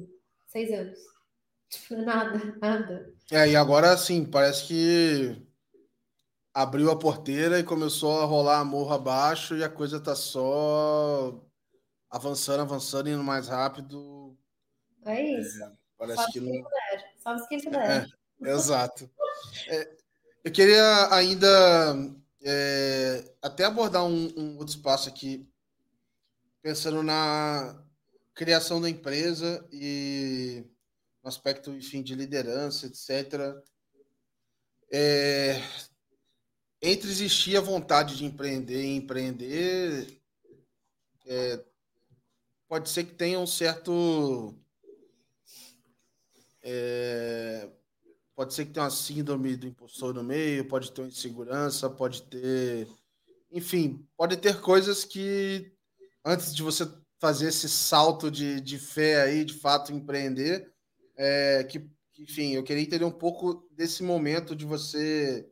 [0.46, 0.98] seis anos.
[1.68, 3.12] Tipo, nada, nada.
[3.30, 5.46] É, e agora assim, parece que
[6.54, 11.38] abriu a porteira e começou a rolar a morro abaixo e a coisa tá só
[12.08, 14.15] avançando, avançando, indo mais rápido
[15.06, 15.62] é isso.
[15.62, 16.68] É, parece que não.
[17.18, 18.06] salve quem puder.
[18.42, 19.10] É, exato.
[19.68, 19.96] É,
[20.44, 21.48] eu queria ainda
[22.42, 25.48] é, até abordar um, um outro espaço aqui,
[26.62, 27.82] pensando na
[28.34, 30.64] criação da empresa e
[31.22, 33.56] no aspecto, enfim, de liderança, etc.
[34.92, 35.60] É,
[36.80, 40.20] entre existir a vontade de empreender e empreender,
[41.26, 41.64] é,
[42.68, 44.54] pode ser que tenha um certo.
[46.68, 47.68] É,
[48.34, 52.22] pode ser que tenha uma síndrome do impostor no meio, pode ter uma insegurança, pode
[52.22, 52.88] ter.
[53.52, 55.72] Enfim, pode ter coisas que,
[56.24, 56.84] antes de você
[57.20, 60.68] fazer esse salto de, de fé aí, de fato empreender,
[61.16, 61.88] é, que,
[62.18, 65.48] enfim, eu queria entender um pouco desse momento de você,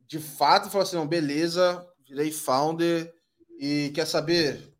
[0.00, 3.14] de fato, falar assim: não, beleza, virei founder
[3.56, 4.71] e quer saber?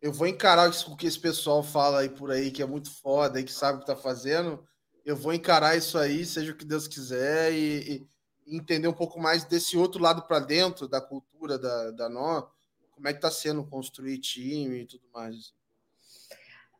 [0.00, 3.40] Eu vou encarar o que esse pessoal fala aí por aí, que é muito foda
[3.40, 4.62] e que sabe o que está fazendo
[5.08, 8.06] eu vou encarar isso aí, seja o que Deus quiser, e,
[8.46, 12.42] e entender um pouco mais desse outro lado para dentro da cultura da, da Nó,
[12.90, 15.54] como é que está sendo construir time e tudo mais.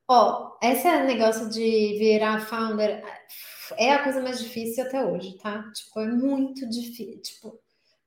[0.06, 3.02] Ó, oh, esse negócio de virar founder
[3.78, 5.62] é a coisa mais difícil até hoje, tá?
[5.72, 7.22] Tipo, é muito difícil.
[7.22, 7.58] Tipo,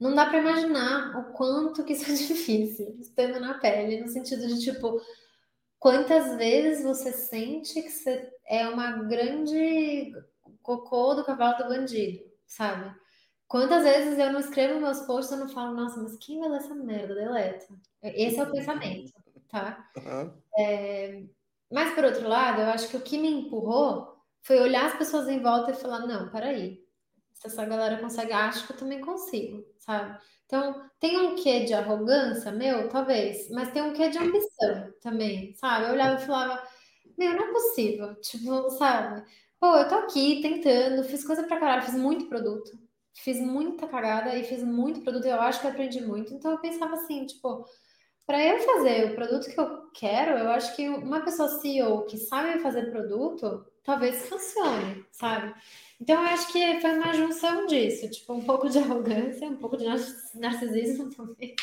[0.02, 4.48] não dá para imaginar o quanto que isso é difícil, estando na pele, no sentido
[4.48, 5.00] de, tipo,
[5.78, 10.12] quantas vezes você sente que você é uma grande
[10.64, 12.94] cocô do cavalo do bandido, sabe?
[13.48, 16.58] Quantas vezes eu não escrevo meus posts e não falo, nossa, mas quem vai ler
[16.58, 17.14] essa merda?
[17.14, 17.68] Deleta.
[18.02, 19.12] Esse é o pensamento,
[19.50, 19.88] tá?
[19.98, 20.34] Uhum.
[20.58, 21.24] É...
[21.72, 25.28] Mas, por outro lado, eu acho que o que me empurrou foi olhar as pessoas
[25.28, 26.81] em volta e falar, não, peraí,
[27.42, 30.16] se essa galera consegue, acho que eu também consigo, sabe?
[30.46, 35.56] Então, tem um quê de arrogância, meu, talvez, mas tem um quê de ambição também,
[35.56, 35.86] sabe?
[35.88, 36.62] Eu olhava e falava,
[37.18, 38.16] meu, não é possível.
[38.22, 39.24] Tipo, sabe?
[39.60, 42.72] Pô, eu tô aqui tentando, fiz coisa pra caralho, fiz muito produto.
[43.14, 46.34] Fiz muita cagada e fiz muito produto, eu acho que aprendi muito.
[46.34, 47.66] Então eu pensava assim, tipo,
[48.28, 52.18] para eu fazer o produto que eu quero, eu acho que uma pessoa CEO que
[52.18, 55.54] sabe fazer produto, talvez funcione, sabe?
[56.02, 59.78] Então eu acho que foi uma junção disso, tipo, um pouco de arrogância, um pouco
[59.78, 59.86] de
[60.36, 61.56] narcisismo também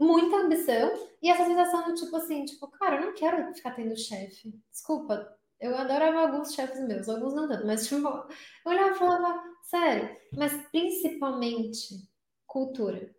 [0.00, 3.94] muita ambição e essa sensação do tipo assim, tipo, cara, eu não quero ficar tendo
[3.96, 4.50] chefe.
[4.72, 8.26] Desculpa, eu adorava alguns chefes meus, alguns não tanto, mas tipo, eu
[8.64, 12.08] olhava e falava, sério, mas principalmente
[12.46, 13.14] cultura.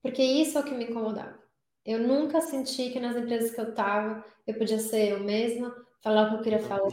[0.00, 1.42] Porque isso é o que me incomodava.
[1.84, 6.26] Eu nunca senti que nas empresas que eu estava, eu podia ser eu mesma, falar
[6.26, 6.90] o que eu queria falar,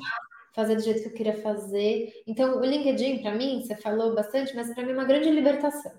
[0.54, 2.14] fazer do jeito que eu queria fazer.
[2.28, 5.92] Então, o LinkedIn, para mim, você falou bastante, mas para mim é uma grande libertação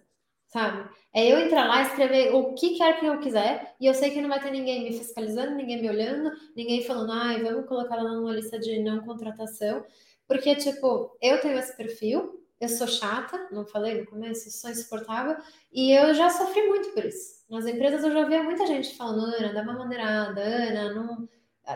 [0.50, 0.88] sabe?
[1.12, 4.20] É eu entrar lá, escrever o que quer que eu quiser, e eu sei que
[4.20, 8.12] não vai ter ninguém me fiscalizando, ninguém me olhando, ninguém falando, ai, vamos colocar ela
[8.14, 9.84] numa lista de não contratação,
[10.26, 15.36] porque, tipo, eu tenho esse perfil, eu sou chata, não falei no começo, sou insuportável,
[15.72, 17.40] e eu já sofri muito por isso.
[17.48, 21.28] Nas empresas eu já via muita gente falando, Ana, dá uma maneirada, Ana, não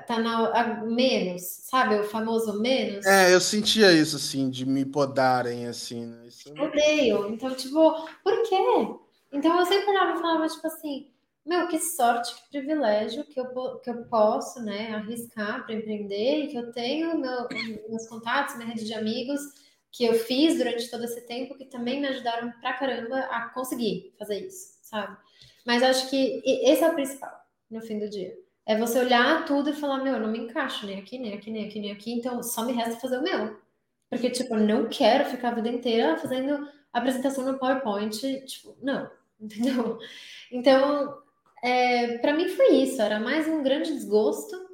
[0.07, 1.97] tá na menos, sabe?
[1.97, 3.05] O famoso menos.
[3.07, 6.07] É, eu sentia isso, assim, de me podarem, assim.
[6.07, 6.27] Né?
[6.27, 6.53] Isso...
[6.53, 7.29] Odeio.
[7.29, 8.57] Então, tipo, por quê?
[9.33, 11.11] Então eu sempre olhava e falava, tipo assim,
[11.45, 16.47] meu, que sorte, que privilégio que eu, que eu posso, né, arriscar para empreender e
[16.49, 17.49] que eu tenho meu,
[17.89, 19.41] meus contatos, minha rede de amigos
[19.93, 24.15] que eu fiz durante todo esse tempo que também me ajudaram pra caramba a conseguir
[24.19, 25.17] fazer isso, sabe?
[25.67, 27.33] Mas acho que esse é o principal
[27.71, 28.37] no fim do dia.
[28.67, 31.51] É você olhar tudo e falar, meu, eu não me encaixo nem aqui, nem aqui,
[31.51, 33.57] nem aqui, nem aqui, então só me resta fazer o meu.
[34.09, 39.11] Porque, tipo, eu não quero ficar a vida inteira fazendo apresentação no PowerPoint, tipo, não,
[39.41, 39.99] entendeu?
[40.51, 41.19] Então,
[41.63, 44.65] é, para mim foi isso, era mais um grande desgosto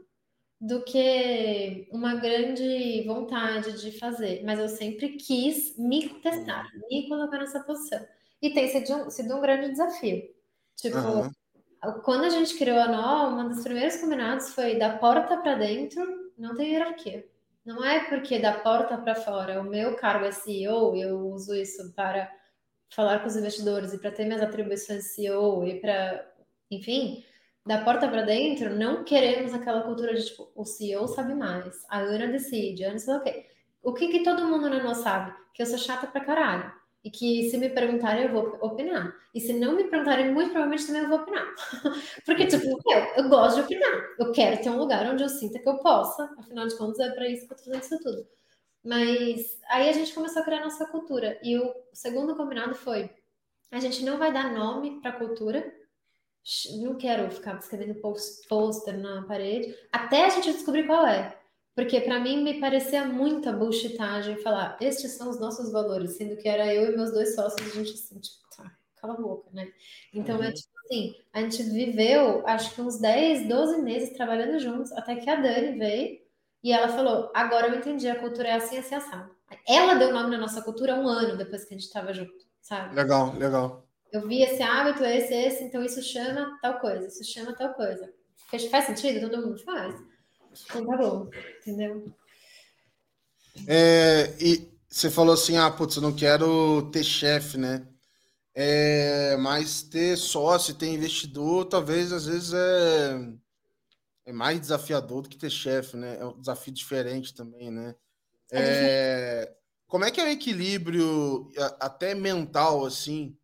[0.60, 4.42] do que uma grande vontade de fazer.
[4.44, 8.04] Mas eu sempre quis me testar, me colocar nessa posição.
[8.42, 10.22] E tem sido um, sido um grande desafio.
[10.76, 11.30] Tipo, uhum.
[12.04, 16.30] Quando a gente criou a NO, um dos primeiros combinados foi da porta para dentro,
[16.36, 17.26] não tem hierarquia.
[17.64, 21.92] Não é porque da porta para fora o meu cargo é CEO, eu uso isso
[21.94, 22.30] para
[22.90, 26.30] falar com os investidores e para ter minhas atribuições CEO e para,
[26.70, 27.24] enfim,
[27.64, 31.98] da porta para dentro, não queremos aquela cultura de tipo, o CEO sabe mais, a
[32.00, 33.46] Ana decide, a Ana sei o quê.
[33.82, 35.34] O que, que todo mundo na NO sabe?
[35.54, 39.14] Que eu sou chata pra caralho e que se me perguntarem eu vou opinar.
[39.34, 41.46] E se não me perguntarem, muito provavelmente também eu vou opinar.
[42.26, 44.08] Porque, tipo, eu, eu gosto de opinar.
[44.18, 46.30] Eu quero ter um lugar onde eu sinta que eu possa.
[46.38, 48.26] Afinal de contas, é para isso que eu tô fazendo isso tudo.
[48.84, 51.38] Mas aí a gente começou a criar nossa cultura.
[51.42, 53.10] E o segundo combinado foi:
[53.70, 55.74] a gente não vai dar nome para a cultura.
[56.82, 61.38] Não quero ficar escrevendo post, poster na parede, até a gente descobrir qual é.
[61.74, 66.48] Porque para mim me parecia muita bullshitagem falar, estes são os nossos valores, sendo que
[66.48, 69.70] era eu e meus dois sócios, a gente assim, tipo, tá, cala a boca, né?
[70.12, 70.44] Então é uhum.
[70.44, 75.16] é tipo assim, a gente viveu acho que uns 10, 12 meses trabalhando juntos, até
[75.16, 76.18] que a Dani veio
[76.62, 79.34] e ela falou: agora eu entendi, a cultura é assim, assim, assado.
[79.66, 82.94] Ela deu nome na nossa cultura um ano depois que a gente estava junto, sabe?
[82.94, 83.86] Legal, legal.
[84.12, 88.12] Eu vi esse hábito, esse, esse, então isso chama tal coisa, isso chama tal coisa.
[88.70, 89.28] Faz sentido?
[89.28, 89.94] Todo mundo faz.
[91.60, 92.14] Entendeu?
[93.66, 97.86] É, e você falou assim, ah, putz, eu não quero ter chefe, né?
[98.54, 103.32] É, mas ter sócio, ter investidor, talvez às vezes é,
[104.26, 106.18] é mais desafiador do que ter chefe, né?
[106.18, 107.94] É um desafio diferente também, né?
[108.50, 113.36] É, é como é que é o equilíbrio até mental, assim,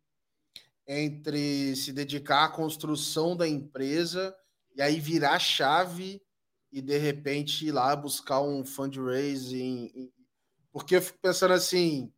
[0.87, 4.35] entre se dedicar à construção da empresa
[4.75, 6.21] e aí virar a chave
[6.71, 10.11] e de repente ir lá buscar um fundraising.
[10.71, 12.11] Porque eu fico pensando assim,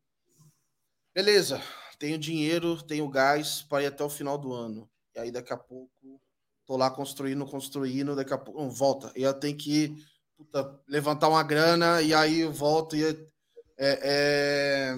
[1.14, 1.62] beleza,
[1.98, 4.90] tenho dinheiro, tenho gás para ir até o final do ano.
[5.16, 6.22] E aí daqui a pouco
[6.66, 9.12] tô lá construindo, construindo, daqui a pouco volta.
[9.16, 9.96] E eu tenho que
[10.38, 14.98] puta, levantar uma grana e aí eu volto e é, é,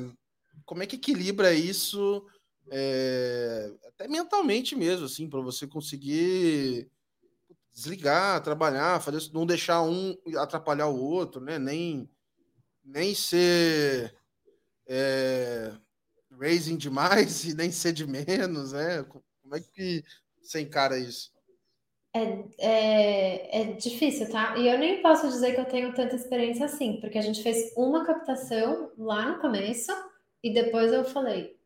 [0.66, 2.26] como é que equilibra isso
[2.70, 6.90] é, até mentalmente mesmo, assim, para você conseguir
[7.74, 11.58] desligar, trabalhar, fazer não deixar um atrapalhar o outro, né?
[11.58, 12.10] Nem,
[12.84, 14.16] nem ser
[14.88, 15.72] é,
[16.40, 19.04] raising demais e nem ser de menos, né?
[19.04, 20.04] Como é que
[20.42, 21.32] você encara isso?
[22.14, 24.58] É, é, é difícil, tá?
[24.58, 27.72] E eu nem posso dizer que eu tenho tanta experiência assim, porque a gente fez
[27.78, 29.92] uma captação lá no começo
[30.44, 31.58] e depois eu falei,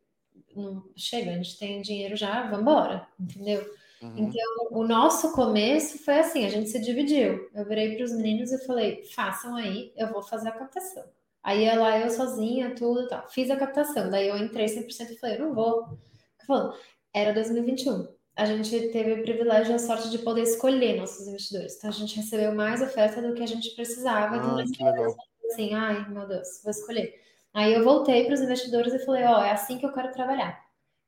[0.56, 3.66] não, chega, a gente tem dinheiro já, vamos embora, entendeu?
[4.06, 4.28] Uhum.
[4.28, 7.49] Então, o nosso começo foi assim: a gente se dividiu.
[7.53, 11.03] Eu virei para os meninos e falei: façam aí, eu vou fazer a captação.
[11.43, 13.28] Aí lá eu sozinha, tudo e tal.
[13.30, 14.10] Fiz a captação.
[14.10, 15.97] Daí eu entrei 100% e falei: não vou.
[16.45, 16.76] Falando,
[17.14, 18.08] era 2021.
[18.36, 21.78] A gente teve o privilégio e a sorte de poder escolher nossos investidores.
[21.78, 24.36] Então a gente recebeu mais oferta do que a gente precisava.
[24.36, 25.16] Ah, legal.
[25.51, 27.22] Assim, ai meu Deus, vou escolher.
[27.53, 30.12] Aí eu voltei para os investidores e falei: ó, oh, é assim que eu quero
[30.12, 30.60] trabalhar.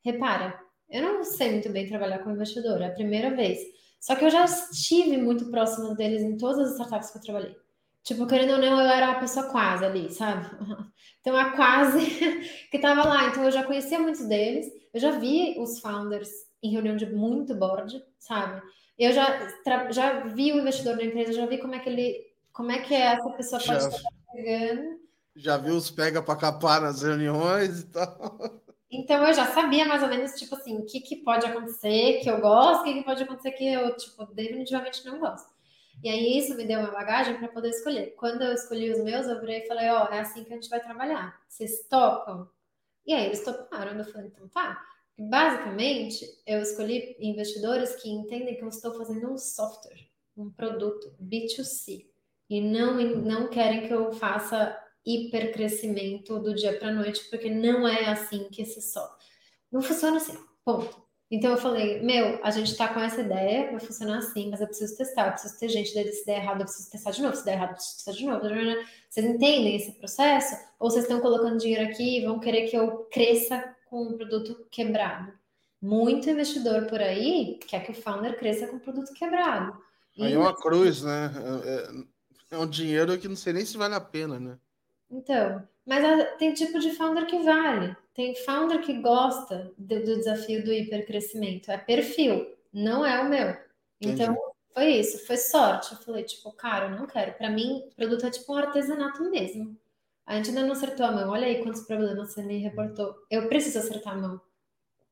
[0.03, 0.57] Repara,
[0.89, 3.59] eu não sei muito bem trabalhar com investidor, é a primeira vez.
[3.99, 7.55] Só que eu já estive muito próximo deles em todas as startups que eu trabalhei.
[8.03, 10.49] Tipo, querendo ou não, eu era a pessoa quase ali, sabe?
[11.19, 11.99] Então, a quase
[12.71, 13.25] que estava lá.
[13.25, 14.65] Então, eu já conhecia muitos deles.
[14.93, 16.29] Eu já vi os founders
[16.63, 18.61] em reunião de muito board, sabe?
[18.97, 19.45] Eu já,
[19.89, 22.25] já vi o investidor da empresa, já vi como é que ele...
[22.53, 24.99] Como é que essa pessoa pode já, estar pegando.
[25.35, 28.61] Já vi os pega para capar nas reuniões e tal.
[28.89, 32.29] Então eu já sabia mais ou menos, tipo assim, o que, que pode acontecer que
[32.29, 35.57] eu gosto, o que, que pode acontecer que eu, tipo, definitivamente não gosto.
[36.03, 38.13] E aí isso me deu uma bagagem para poder escolher.
[38.15, 40.55] Quando eu escolhi os meus, eu virei e falei, ó, oh, é assim que a
[40.55, 41.39] gente vai trabalhar.
[41.47, 42.47] Vocês topam?
[43.05, 43.97] E aí eles toparam.
[43.97, 44.79] Eu falei, então tá.
[45.17, 50.07] Basicamente, eu escolhi investidores que entendem que eu estou fazendo um software,
[50.37, 52.05] um produto B2C.
[52.49, 54.77] E não, não querem que eu faça
[55.07, 59.17] hipercrescimento do dia para noite, porque não é assim que se só.
[59.71, 61.07] Não funciona assim, ponto.
[61.29, 64.67] Então eu falei, meu, a gente tá com essa ideia, vai funcionar assim, mas eu
[64.67, 67.35] preciso testar, eu preciso ter gente dele, se der errado, eu preciso testar de novo,
[67.35, 68.41] se der errado, eu preciso testar de novo.
[69.09, 70.55] Vocês entendem esse processo?
[70.79, 74.67] Ou vocês estão colocando dinheiro aqui e vão querer que eu cresça com um produto
[74.71, 75.33] quebrado?
[75.81, 79.77] Muito investidor por aí quer que o founder cresça com um produto quebrado.
[80.19, 81.31] Aí é uma cruz, né?
[82.51, 84.57] É, é um dinheiro que não sei nem se vale a pena, né?
[85.09, 87.95] Então, mas tem tipo de founder que vale.
[88.13, 91.71] Tem founder que gosta do, do desafio do hipercrescimento.
[91.71, 93.55] É perfil, não é o meu.
[94.01, 94.39] Então, Entendi.
[94.73, 95.93] foi isso, foi sorte.
[95.93, 97.33] Eu falei, tipo, cara, eu não quero.
[97.33, 99.77] Para mim, produto é tipo um artesanato mesmo.
[100.25, 101.29] A gente ainda não acertou a mão.
[101.29, 103.15] Olha aí quantos problemas você me reportou.
[103.31, 104.41] Eu preciso acertar a mão.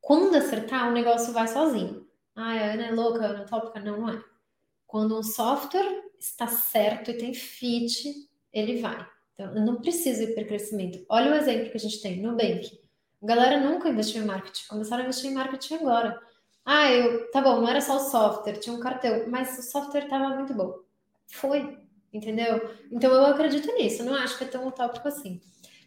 [0.01, 2.05] Quando acertar, o negócio vai sozinho.
[2.35, 3.79] Ah, a Ana é louca, a Ana é tópica.
[3.79, 4.21] Não, não é.
[4.85, 9.07] Quando um software está certo e tem fit, ele vai.
[9.36, 11.05] Então, eu não preciso ir para crescimento.
[11.07, 12.79] Olha o exemplo que a gente tem, Nubank.
[13.21, 16.19] A galera nunca investiu em marketing, começaram a investir em marketing agora.
[16.65, 20.05] Ah, eu, tá bom, não era só o software, tinha um cartão, mas o software
[20.05, 20.79] estava muito bom.
[21.27, 21.77] Foi,
[22.13, 22.69] entendeu?
[22.91, 25.41] Então eu acredito nisso, não acho que é tão utópico assim.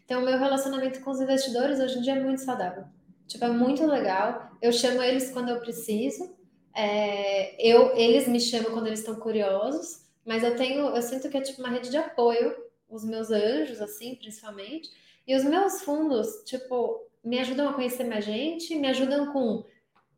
[0.05, 2.83] Então, o meu relacionamento com os investidores hoje em dia é muito saudável.
[3.27, 4.49] Tipo, é muito legal.
[4.59, 6.35] Eu chamo eles quando eu preciso.
[6.75, 10.01] É, eu, eles me chamam quando eles estão curiosos.
[10.25, 12.55] Mas eu tenho, eu sinto que é tipo uma rede de apoio
[12.89, 14.89] os meus anjos, assim, principalmente.
[15.27, 19.63] E os meus fundos, tipo, me ajudam a conhecer mais gente, me ajudam com.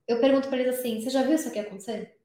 [0.07, 2.17] Eu pergunto para eles assim: você já viu isso aqui acontecer?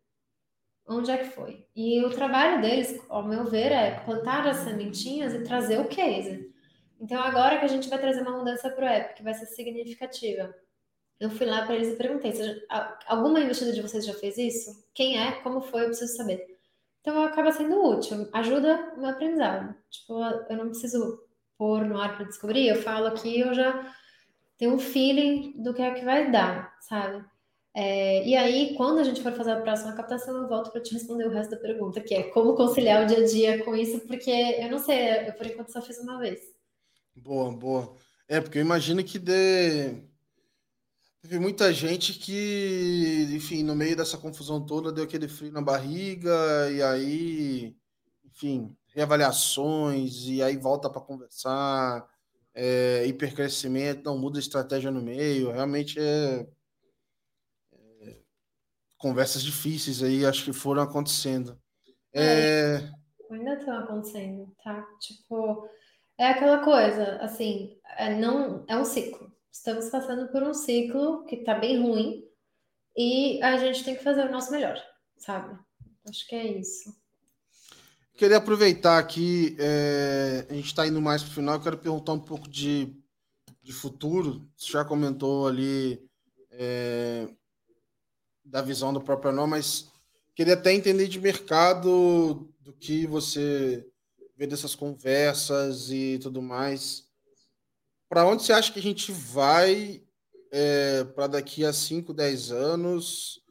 [0.88, 1.66] Onde é que foi?
[1.74, 6.54] E o trabalho deles, ao meu ver, é plantar as sementinhas e trazer o case.
[7.00, 9.46] Então, agora que a gente vai trazer uma mudança para o app, que vai ser
[9.46, 10.54] significativa,
[11.18, 12.32] eu fui lá para eles e perguntei:
[13.06, 14.86] alguma investida de vocês já fez isso?
[14.94, 15.32] Quem é?
[15.42, 15.82] Como foi?
[15.82, 16.55] Eu preciso saber.
[17.06, 19.72] Então, acaba sendo útil, ajuda o meu aprendizado.
[19.88, 20.14] Tipo,
[20.50, 21.20] eu não preciso
[21.56, 23.94] pôr no ar para descobrir, eu falo aqui, eu já
[24.58, 27.24] tenho um feeling do que é que vai dar, sabe?
[27.72, 30.94] É, e aí, quando a gente for fazer a próxima captação, eu volto para te
[30.94, 34.00] responder o resto da pergunta, que é como conciliar o dia a dia com isso,
[34.08, 36.40] porque eu não sei, eu por enquanto só fiz uma vez.
[37.14, 37.94] Boa, boa.
[38.28, 40.02] É, porque eu imagino que dê...
[41.26, 46.30] teve muita gente que, enfim, no meio dessa confusão toda, deu aquele frio na barriga,
[46.70, 47.76] e aí,
[48.24, 52.08] enfim, reavaliações, e aí volta para conversar,
[52.54, 56.46] é, hipercrescimento, não muda a estratégia no meio, realmente é
[58.98, 61.58] conversas difíceis aí, acho que foram acontecendo.
[62.12, 62.76] É...
[62.76, 62.90] é
[63.30, 64.86] ainda estão acontecendo, tá?
[65.00, 65.68] Tipo,
[66.18, 69.35] é aquela coisa, assim, é, não, é um ciclo.
[69.56, 72.22] Estamos passando por um ciclo que tá bem ruim
[72.94, 74.78] e a gente tem que fazer o nosso melhor,
[75.16, 75.58] sabe?
[76.06, 76.94] Acho que é isso.
[78.14, 82.20] Queria aproveitar aqui, é, a gente está indo mais para o final, quero perguntar um
[82.20, 82.94] pouco de,
[83.62, 84.46] de futuro.
[84.56, 86.06] Você já comentou ali
[86.52, 87.26] é,
[88.44, 89.90] da visão do próprio nome, mas
[90.34, 93.84] queria até entender de mercado do que você
[94.36, 97.05] vê dessas conversas e tudo mais.
[98.08, 100.02] Para onde você acha que a gente vai
[100.50, 103.42] é, para daqui a 5, 10 anos?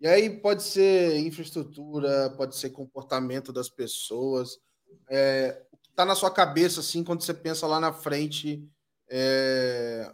[0.00, 4.58] E aí pode ser infraestrutura, pode ser comportamento das pessoas.
[5.08, 8.66] É, está na sua cabeça assim quando você pensa lá na frente
[9.08, 10.10] é,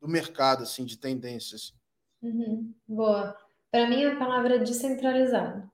[0.00, 1.72] do mercado, assim, de tendências?
[2.20, 3.36] Uhum, boa.
[3.70, 5.70] Para mim, a palavra é descentralizado.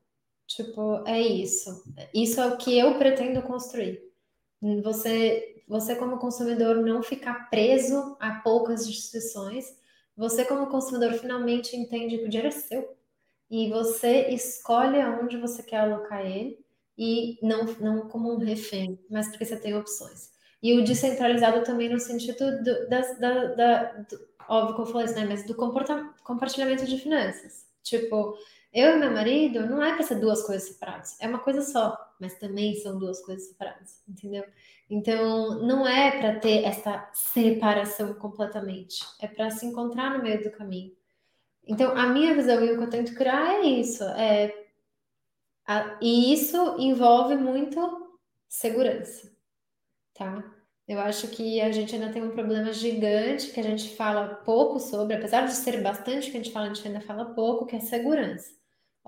[0.46, 1.84] Tipo, é isso.
[2.12, 4.02] Isso é o que eu pretendo construir.
[4.82, 9.76] Você, você como consumidor, não ficar preso a poucas instituições.
[10.16, 12.96] Você, como consumidor, finalmente entende que o dinheiro é seu.
[13.50, 16.58] E você escolhe aonde você quer alocar ele.
[16.96, 20.30] E não, não como um refém, mas porque você tem opções.
[20.60, 25.06] E o descentralizado também no sentido do, da, da, da do, óbvio que eu falei
[25.06, 25.24] isso, né?
[25.24, 27.66] Mas do compartilhamento de finanças.
[27.82, 28.36] Tipo,
[28.72, 31.96] eu e meu marido não é para ser duas coisas separadas, é uma coisa só,
[32.20, 34.44] mas também são duas coisas separadas, entendeu?
[34.90, 40.50] Então, não é para ter essa separação completamente, é para se encontrar no meio do
[40.50, 40.96] caminho.
[41.66, 44.66] Então, a minha visão e o que eu tento criar é isso, é
[45.66, 48.16] a, e isso envolve muito
[48.48, 49.30] segurança,
[50.14, 50.42] tá?
[50.88, 54.80] Eu acho que a gente ainda tem um problema gigante que a gente fala pouco
[54.80, 57.76] sobre, apesar de ser bastante que a gente fala, a gente ainda fala pouco, que
[57.76, 58.57] é segurança.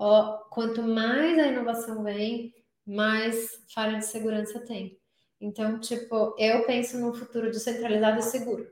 [0.03, 4.97] Ó, quanto mais a inovação vem, mais falha de segurança tem.
[5.39, 8.67] Então, tipo, eu penso num futuro descentralizado e seguro.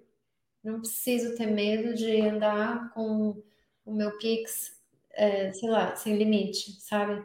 [0.63, 3.43] Não preciso ter medo de andar com
[3.85, 4.75] o meu Pix,
[5.11, 7.23] é, sei lá, sem limite, sabe?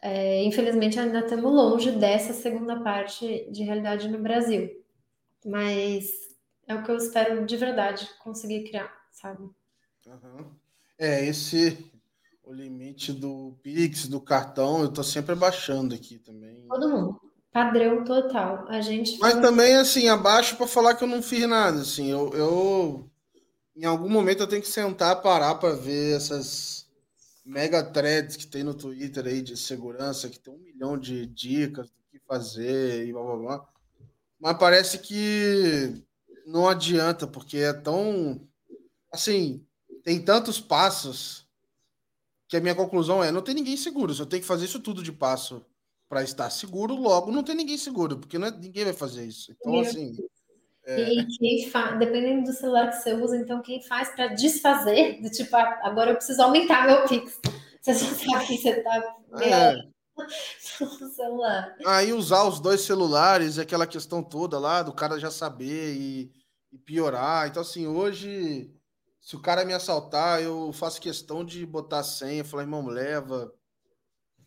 [0.00, 4.82] É, infelizmente, ainda estamos longe dessa segunda parte de realidade no Brasil.
[5.44, 6.10] Mas
[6.66, 9.42] é o que eu espero de verdade conseguir criar, sabe?
[10.06, 10.50] Uhum.
[10.98, 11.91] É, esse
[12.52, 16.66] o limite do Pix, do cartão, eu tô sempre abaixando aqui também.
[16.68, 17.20] Todo mundo.
[17.50, 18.66] Padrão total.
[18.68, 19.42] A gente Mas fala...
[19.42, 21.80] também, assim, abaixo para falar que eu não fiz nada.
[21.80, 23.10] Assim, eu, eu.
[23.74, 26.86] Em algum momento eu tenho que sentar, parar para ver essas
[27.44, 31.88] mega threads que tem no Twitter aí de segurança, que tem um milhão de dicas
[31.90, 33.68] do que fazer e blá blá blá.
[34.38, 36.02] Mas parece que
[36.46, 38.46] não adianta, porque é tão.
[39.10, 39.64] Assim,
[40.04, 41.41] tem tantos passos
[42.52, 44.12] que a minha conclusão é: não tem ninguém seguro.
[44.12, 45.64] Se eu tenho que fazer isso tudo de passo
[46.06, 49.52] para estar seguro, logo não tem ninguém seguro, porque não é, ninguém vai fazer isso.
[49.52, 50.14] Então, assim.
[50.84, 51.14] É...
[51.14, 55.30] E quem faz, dependendo do celular que você usa, então quem faz para desfazer, do
[55.30, 57.40] tipo, ah, agora eu preciso aumentar meu Pix.
[57.80, 59.16] Você só sabe que você está.
[59.40, 59.74] É
[61.16, 61.74] celular.
[61.86, 66.30] Aí usar os dois celulares, aquela questão toda lá do cara já saber e,
[66.70, 67.48] e piorar.
[67.48, 68.70] Então, assim, hoje,
[69.22, 73.54] se o cara me assaltar, eu faço questão de botar a senha, falar, irmão, leva,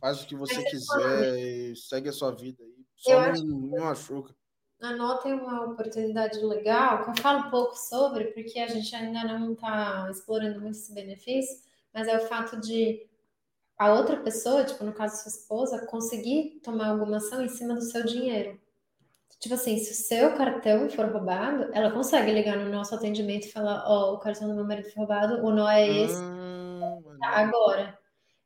[0.02, 2.86] faz o que você quiser e segue a sua vida aí.
[2.98, 4.36] Só não me machuca.
[4.82, 9.54] Anotem uma oportunidade legal, que eu falo um pouco sobre, porque a gente ainda não
[9.54, 11.58] está explorando muito esse benefício,
[11.94, 13.08] mas é o fato de
[13.78, 17.82] a outra pessoa, tipo, no caso sua esposa, conseguir tomar alguma ação em cima do
[17.82, 18.60] seu dinheiro.
[19.40, 23.52] Tipo assim, se o seu cartão for roubado, ela consegue ligar no nosso atendimento e
[23.52, 26.20] falar: Ó, oh, o cartão do meu marido foi roubado, o nó é esse,
[27.20, 27.98] tá agora.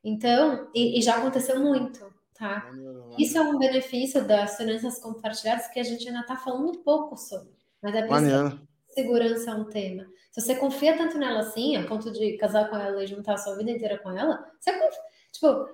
[0.02, 2.70] Então, e, e já aconteceu muito, tá?
[3.18, 7.16] Isso é um benefício das finanças compartilhadas que a gente ainda está falando um pouco
[7.16, 7.50] sobre.
[7.82, 8.58] Mas é por isso
[8.88, 10.06] que segurança é um tema.
[10.30, 13.38] Se você confia tanto nela assim, a ponto de casar com ela e juntar a
[13.38, 15.00] sua vida inteira com ela, você confia.
[15.32, 15.68] Tipo,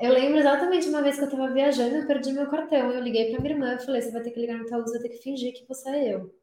[0.00, 2.90] eu lembro exatamente uma vez que eu tava viajando, eu perdi meu cartão.
[2.90, 4.98] Eu liguei pra minha irmã e falei: você vai ter que ligar no Itaú, você
[4.98, 6.34] vai ter que fingir que você é eu.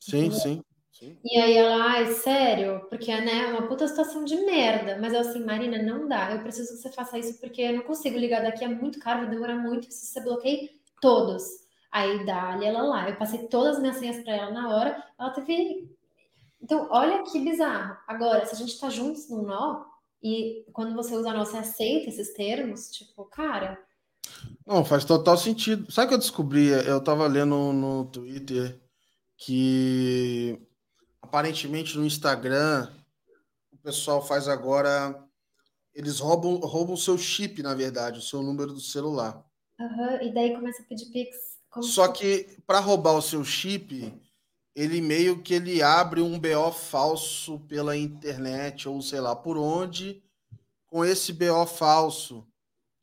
[0.00, 0.62] Sim, sim.
[0.92, 1.16] Sim.
[1.24, 2.86] E aí ela, ai, sério?
[2.90, 4.98] Porque né, é uma puta situação de merda.
[5.00, 6.32] Mas eu assim, Marina, não dá.
[6.32, 9.20] Eu preciso que você faça isso porque eu não consigo ligar daqui, é muito caro,
[9.20, 9.90] vai demorar muito.
[9.90, 10.70] Se você bloqueie
[11.00, 11.42] todos.
[11.90, 13.08] Aí dá-lhe ela lá.
[13.08, 15.04] Eu passei todas as minhas senhas para ela na hora.
[15.18, 15.90] Ela teve.
[16.60, 17.96] Então, olha que bizarro.
[18.06, 19.84] Agora, se a gente tá juntos no nó,
[20.22, 23.78] e quando você usa nó, você aceita esses termos, tipo, cara.
[24.66, 25.90] Não, faz total sentido.
[25.90, 26.68] Sabe o que eu descobri?
[26.68, 28.80] Eu tava lendo no Twitter
[29.36, 30.60] que
[31.22, 32.88] aparentemente no Instagram
[33.72, 35.18] o pessoal faz agora.
[35.94, 39.44] Eles roubam roubam o seu chip, na verdade, o seu número do celular.
[39.78, 41.36] Uhum, e daí começa a pedir Pix.
[41.82, 44.12] Só que para roubar o seu chip,
[44.80, 50.22] ele meio que ele abre um BO falso pela internet ou sei lá por onde,
[50.86, 52.46] com esse BO falso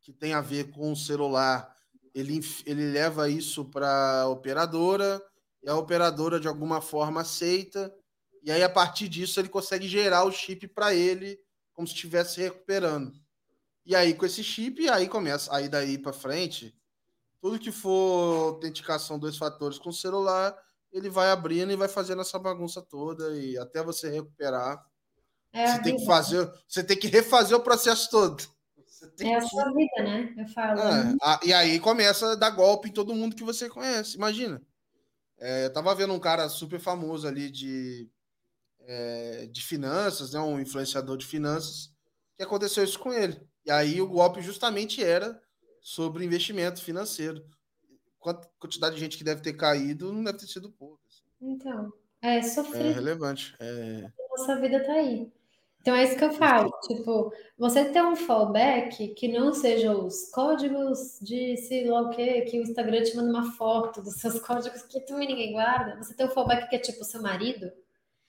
[0.02, 1.78] que tem a ver com o celular,
[2.16, 5.22] ele, ele leva isso para a operadora
[5.62, 7.94] e a operadora de alguma forma aceita
[8.42, 11.40] e aí a partir disso ele consegue gerar o chip para ele
[11.74, 13.14] como se estivesse recuperando.
[13.86, 16.76] E aí com esse chip aí começa aí daí para frente
[17.40, 20.58] tudo que for autenticação dois fatores com o celular,
[20.92, 24.84] ele vai abrindo e vai fazendo essa bagunça toda e até você recuperar.
[25.54, 28.44] É você tem que fazer, você tem que refazer o processo todo.
[29.20, 30.34] é a sua vida, né?
[30.38, 30.80] Eu falo.
[30.80, 31.16] É, né?
[31.22, 34.18] a, e aí começa a dar golpe em todo mundo que você conhece.
[34.18, 34.62] Imagina.
[35.40, 38.10] É, eu tava vendo um cara super famoso ali de,
[38.82, 40.40] é, de finanças, né?
[40.40, 41.92] um influenciador de finanças,
[42.36, 43.40] que aconteceu isso com ele.
[43.66, 45.40] E aí o golpe justamente era
[45.82, 47.46] sobre investimento financeiro.
[48.28, 51.00] Quanta quantidade de gente que deve ter caído não deve ter sido pouca.
[51.08, 51.24] Assim.
[51.40, 52.88] Então, é sofrer.
[52.88, 53.56] É relevante.
[53.58, 54.12] É...
[54.32, 55.32] Nossa vida tá aí.
[55.80, 56.70] Então é isso que eu falo.
[56.86, 62.42] Tipo, você ter um fallback que não seja os códigos de sei lá o que,
[62.42, 65.96] que o Instagram te manda uma foto dos seus códigos que também ninguém guarda.
[65.96, 67.72] Você ter um fallback que é tipo seu marido,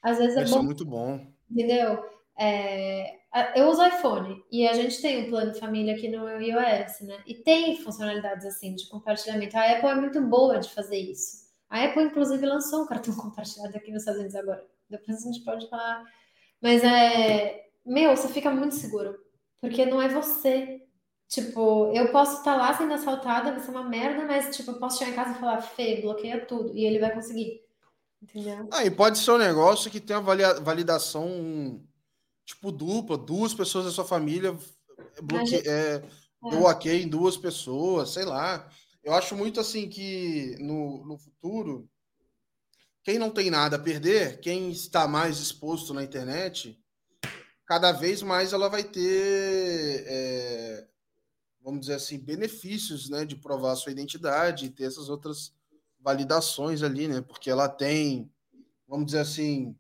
[0.01, 0.61] às vezes é Isso bom.
[0.61, 1.27] é muito bom.
[1.51, 2.05] Entendeu?
[2.39, 3.19] É,
[3.57, 7.19] eu uso iPhone e a gente tem um plano de família aqui no iOS, né?
[7.27, 9.57] E tem funcionalidades assim de compartilhamento.
[9.57, 11.49] A Apple é muito boa de fazer isso.
[11.69, 14.65] A Apple, inclusive, lançou um cartão compartilhado aqui nos Estados Unidos agora.
[14.89, 16.05] Depois a gente pode falar.
[16.63, 17.67] Mas é.
[17.85, 19.19] Meu, você fica muito seguro.
[19.61, 20.83] Porque não é você.
[21.27, 24.99] Tipo, eu posso estar lá sendo assaltada, vai ser uma merda, mas, tipo, eu posso
[24.99, 26.75] chegar em casa e falar, Fê, bloqueia tudo.
[26.75, 27.61] E ele vai conseguir.
[28.23, 28.67] Entendeu?
[28.73, 31.85] Ah, e pode ser um negócio que tem a validação
[32.49, 34.59] tipo dupla, duas pessoas da sua família
[35.23, 35.55] bloque...
[35.55, 36.03] é, é.
[36.51, 38.67] deu ok em duas pessoas, sei lá.
[39.05, 41.87] Eu acho muito assim que no, no futuro,
[43.05, 46.81] quem não tem nada a perder, quem está mais exposto na internet,
[47.67, 50.89] cada vez mais ela vai ter, é,
[51.63, 55.53] vamos dizer assim, benefícios né, de provar sua identidade e ter essas outras
[56.01, 57.21] validações ali, né?
[57.21, 58.31] Porque ela tem,
[58.87, 59.77] vamos dizer assim,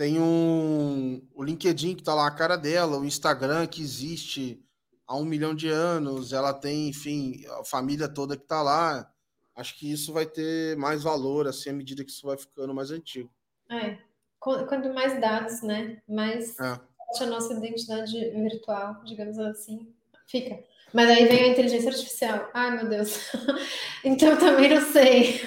[0.00, 4.64] tem um, o LinkedIn que está lá a cara dela, o Instagram que existe
[5.06, 9.12] há um milhão de anos, ela tem, enfim, a família toda que está lá.
[9.54, 12.90] Acho que isso vai ter mais valor assim à medida que isso vai ficando mais
[12.90, 13.30] antigo.
[13.70, 13.98] É.
[14.38, 16.00] Quanto mais dados, né?
[16.08, 16.80] Mais é.
[17.20, 19.94] a nossa identidade virtual, digamos assim,
[20.26, 20.64] fica.
[20.92, 22.50] Mas aí vem a inteligência artificial.
[22.52, 23.18] Ai, meu Deus.
[24.04, 25.40] então também não sei.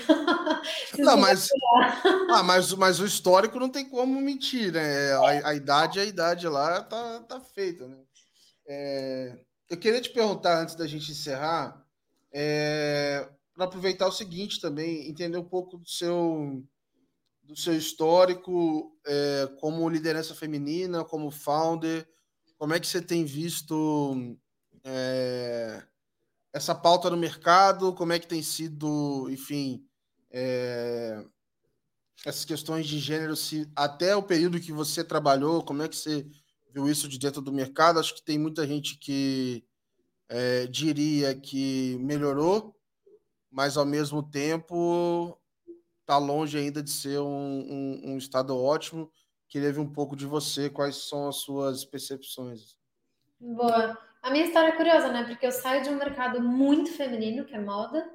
[0.99, 1.49] não, mas,
[2.29, 5.13] ah, mas, mas o histórico não tem como mentir, né?
[5.13, 7.97] A, a idade, a idade lá tá, tá feita, né?
[8.65, 9.37] É,
[9.69, 11.83] eu queria te perguntar, antes da gente encerrar,
[12.31, 16.63] é, para aproveitar o seguinte também, entender um pouco do seu,
[17.43, 22.07] do seu histórico é, como liderança feminina, como founder,
[22.57, 24.37] como é que você tem visto
[24.83, 25.83] é,
[26.53, 29.85] essa pauta no mercado, como é que tem sido, enfim,
[30.31, 31.25] é,
[32.25, 36.27] essas questões de gênero, se até o período que você trabalhou, como é que você
[36.73, 37.99] viu isso de dentro do mercado?
[37.99, 39.65] Acho que tem muita gente que
[40.29, 42.75] é, diria que melhorou,
[43.51, 45.37] mas ao mesmo tempo
[46.01, 49.11] está longe ainda de ser um, um, um estado ótimo.
[49.47, 52.75] Queria ver um pouco de você, quais são as suas percepções.
[53.39, 53.97] Boa.
[54.23, 55.25] A minha história é curiosa, né?
[55.25, 58.09] Porque eu saio de um mercado muito feminino, que é moda,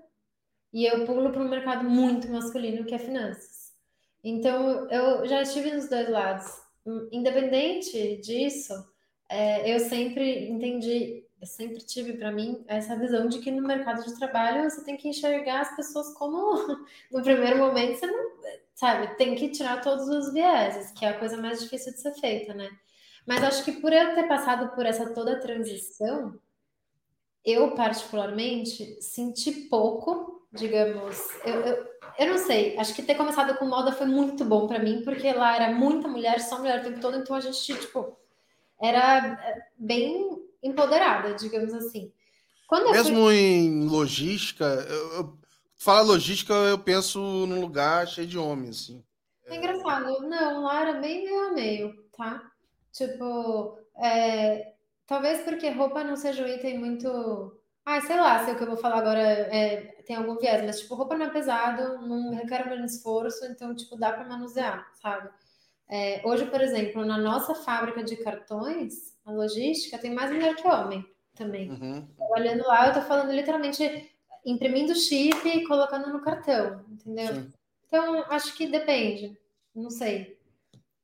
[0.72, 3.74] e eu pulo para um mercado muito masculino, que é finanças.
[4.24, 6.46] Então, eu já estive nos dois lados.
[7.12, 8.72] Independente disso,
[9.28, 14.02] é, eu sempre entendi, eu sempre tive para mim essa visão de que no mercado
[14.02, 16.56] de trabalho você tem que enxergar as pessoas como
[17.12, 18.30] no primeiro momento você não,
[18.74, 22.14] sabe, tem que tirar todos os vieses, que é a coisa mais difícil de ser
[22.14, 22.70] feita, né?
[23.28, 26.34] Mas acho que por eu ter passado por essa toda transição,
[27.44, 31.86] eu particularmente senti pouco, digamos, eu, eu,
[32.20, 35.30] eu não sei, acho que ter começado com moda foi muito bom para mim, porque
[35.30, 38.16] lá era muita mulher, só mulher o tempo todo, então a gente, tipo,
[38.80, 42.10] era eh, bem empoderada, digamos assim.
[42.66, 43.36] Quando Mesmo fui...
[43.36, 45.38] em logística, eu, eu,
[45.76, 49.04] fala logística, eu penso num lugar cheio de homens, assim.
[49.44, 52.50] É engraçado, não, lá era bem meio a meio, tá?
[52.92, 54.74] Tipo, é,
[55.06, 57.60] talvez porque roupa não seja um item muito.
[57.84, 59.76] Ah, sei lá, se o que eu vou falar agora é,
[60.06, 63.96] tem algum viés, mas tipo, roupa não é pesado, não requer muito esforço, então, tipo,
[63.96, 65.30] dá para manusear, sabe?
[65.88, 70.68] É, hoje, por exemplo, na nossa fábrica de cartões, a logística tem mais mulher que
[70.68, 71.02] homem
[71.34, 71.70] também.
[71.70, 72.06] Uhum.
[72.18, 74.10] Olhando lá, eu tô falando literalmente
[74.44, 77.34] imprimindo chip e colocando no cartão, entendeu?
[77.34, 77.52] Sim.
[77.86, 79.38] Então, acho que depende,
[79.74, 80.37] não sei.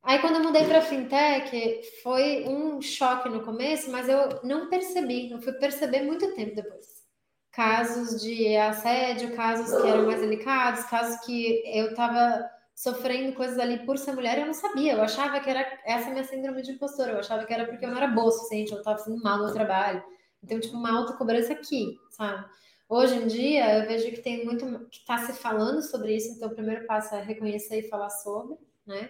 [0.04, 5.30] Aí, quando eu mudei para fintech, foi um choque no começo, mas eu não percebi,
[5.30, 7.02] eu fui perceber muito tempo depois.
[7.50, 12.44] Casos de assédio, casos que eram mais delicados, casos que eu estava
[12.74, 14.92] sofrendo coisas ali por ser mulher, eu não sabia.
[14.92, 17.12] Eu achava que era essa minha síndrome de impostora.
[17.12, 19.38] Eu achava que era porque eu não era boa o suficiente, eu estava fazendo mal
[19.38, 20.02] no trabalho.
[20.42, 22.44] Então, tipo, uma alta cobrança aqui, sabe?
[22.88, 26.50] Hoje em dia, eu vejo que tem muito que está se falando sobre isso, então
[26.50, 29.08] o primeiro passo é reconhecer e falar sobre, né?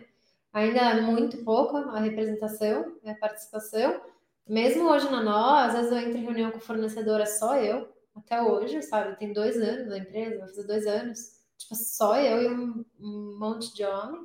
[0.54, 4.00] Ainda é muito pouco a representação, a participação.
[4.48, 7.56] Mesmo hoje na nó, às vezes eu entro em reunião com o fornecedor, é só
[7.56, 9.18] eu, até hoje, sabe?
[9.18, 11.18] Tem dois anos na empresa, vai fazer dois anos.
[11.58, 14.20] Tipo, só eu e um, um monte de homem.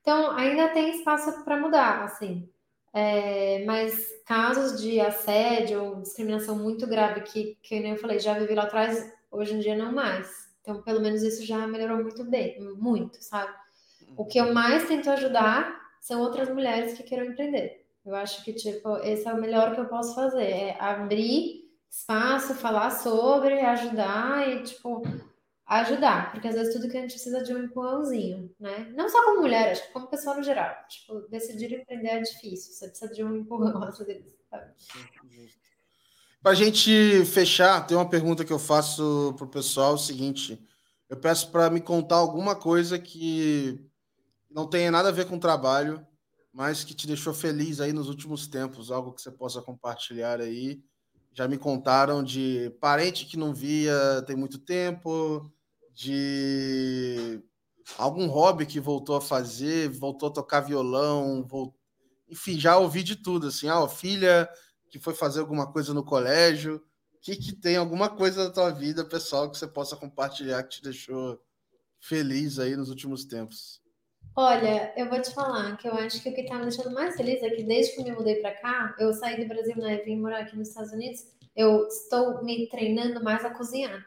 [0.00, 2.48] Então, ainda tem espaço para mudar, assim.
[2.94, 8.54] É, mas casos de assédio ou discriminação muito grave que, que eu falei, já vivi
[8.54, 10.30] lá atrás, hoje em dia não mais.
[10.60, 13.52] Então, pelo menos isso já melhorou muito bem, muito, sabe?
[14.16, 17.86] O que eu mais tento ajudar são outras mulheres que queiram empreender.
[18.04, 22.54] Eu acho que, tipo, esse é o melhor que eu posso fazer, é abrir espaço,
[22.54, 25.02] falar sobre, ajudar e, tipo,
[25.66, 28.92] ajudar, porque às vezes tudo que a gente precisa de um empurrãozinho, né?
[28.94, 30.74] Não só como mulher, acho que como pessoa no geral.
[30.88, 34.34] Tipo, decidir empreender é difícil, você precisa de um empurrão às vezes.
[36.42, 39.98] Para a gente fechar, tem uma pergunta que eu faço para o pessoal: é o
[39.98, 40.60] seguinte,
[41.08, 43.80] eu peço para me contar alguma coisa que
[44.54, 46.04] não tenha nada a ver com trabalho,
[46.52, 50.82] mas que te deixou feliz aí nos últimos tempos, algo que você possa compartilhar aí.
[51.32, 55.50] Já me contaram de parente que não via tem muito tempo,
[55.94, 57.42] de
[57.96, 61.74] algum hobby que voltou a fazer, voltou a tocar violão, voltou...
[62.28, 64.48] enfim, já ouvi de tudo, assim, ah, filha
[64.90, 66.84] que foi fazer alguma coisa no colégio,
[67.22, 70.82] que, que tem alguma coisa da tua vida, pessoal, que você possa compartilhar que te
[70.82, 71.40] deixou
[71.98, 73.81] feliz aí nos últimos tempos?
[74.34, 77.14] Olha, eu vou te falar que eu acho que o que está me deixando mais
[77.16, 79.98] feliz é que desde que eu me mudei para cá, eu saí do Brasil, né,
[79.98, 84.06] vim morar aqui nos Estados Unidos, eu estou me treinando mais a cozinhar.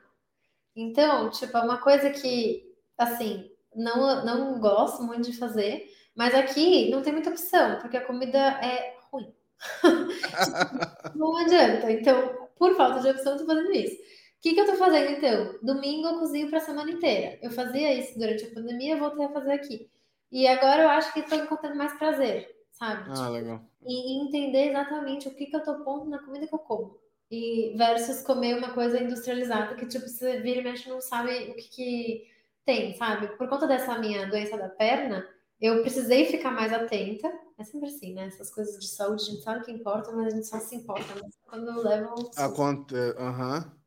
[0.75, 6.89] Então, tipo, é uma coisa que, assim, não, não gosto muito de fazer, mas aqui
[6.89, 9.31] não tem muita opção, porque a comida é ruim.
[11.15, 11.91] não adianta.
[11.91, 13.95] Então, por falta de opção, eu tô fazendo isso.
[13.95, 15.59] O que, que eu tô fazendo então?
[15.61, 17.37] Domingo eu cozinho para a semana inteira.
[17.43, 19.89] Eu fazia isso durante a pandemia, voltei a fazer aqui.
[20.31, 23.09] E agora eu acho que estou encontrando mais prazer, sabe?
[23.09, 23.61] Ah, tipo, legal.
[23.85, 26.99] E entender exatamente o que, que eu tô pondo na comida que eu como.
[27.29, 31.55] E versus comer uma coisa industrializada que, tipo, você vira e mexe não sabe o
[31.55, 32.27] que, que
[32.65, 33.27] tem, sabe?
[33.37, 35.27] Por conta dessa minha doença da perna,
[35.61, 37.31] eu precisei ficar mais atenta.
[37.57, 38.27] É sempre assim, né?
[38.27, 41.05] Essas coisas de saúde, a gente sabe que importa, mas a gente só se importa
[41.45, 42.29] quando leva um.
[42.35, 43.57] A conta, aham.
[43.57, 43.85] Uhum.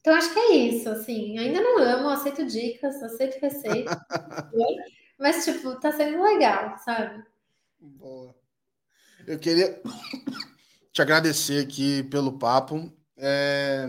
[0.00, 1.38] Então, acho que é isso, assim.
[1.38, 3.96] Ainda não amo, aceito dicas, aceito receitas.
[5.24, 7.24] Mas, tipo, tá sendo legal, sabe?
[7.80, 8.34] Boa.
[9.26, 9.80] Eu queria
[10.92, 12.92] te agradecer aqui pelo papo.
[13.16, 13.86] É...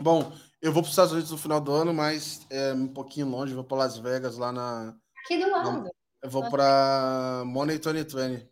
[0.00, 0.32] Bom,
[0.62, 3.52] eu vou para os Estados Unidos no final do ano, mas é um pouquinho longe,
[3.52, 4.96] vou para Las Vegas, lá na.
[5.26, 5.82] Aqui do lado.
[5.82, 5.90] Na...
[6.22, 8.48] Eu vou para Money 2020.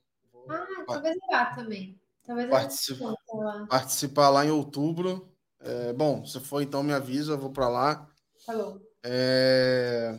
[0.51, 1.99] Ah, talvez lá também.
[2.23, 3.17] Talvez Participa...
[3.33, 3.67] lá.
[3.67, 5.35] Participar lá em outubro.
[5.59, 5.95] É...
[5.95, 8.07] Bom, se for, então me avisa, eu vou para lá.
[8.45, 8.79] Tá bom.
[9.03, 10.19] É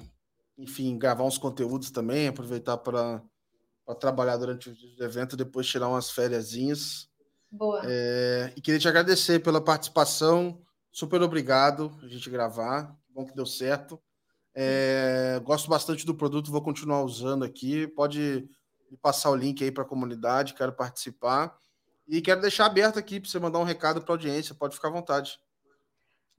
[0.58, 3.22] enfim, gravar uns conteúdos também, aproveitar para
[4.00, 6.54] trabalhar durante o evento, depois tirar umas férias.
[7.52, 7.82] Boa.
[7.86, 10.62] É, e queria te agradecer pela participação.
[10.92, 12.96] Super obrigado a gente gravar.
[13.10, 14.02] Bom que deu certo.
[14.54, 17.88] É, gosto bastante do produto, vou continuar usando aqui.
[17.88, 18.48] Pode
[18.90, 21.58] me passar o link aí para a comunidade, quero participar.
[22.08, 24.90] E quero deixar aberto aqui para você mandar um recado para a audiência, pode ficar
[24.90, 25.38] à vontade.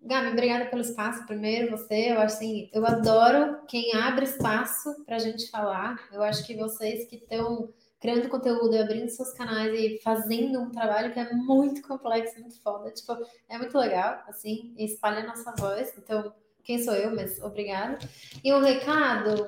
[0.00, 1.26] Gabi, obrigada pelo espaço.
[1.26, 5.98] Primeiro, você, eu acho assim, eu adoro quem abre espaço para a gente falar.
[6.12, 11.12] Eu acho que vocês que estão criando conteúdo, abrindo seus canais e fazendo um trabalho
[11.12, 12.90] que é muito complexo, muito foda.
[12.92, 13.16] Tipo,
[13.48, 15.92] é muito legal, assim, espalha a nossa voz.
[15.98, 16.32] Então,
[16.62, 17.98] quem sou eu, mas obrigada.
[18.44, 19.46] E um recado,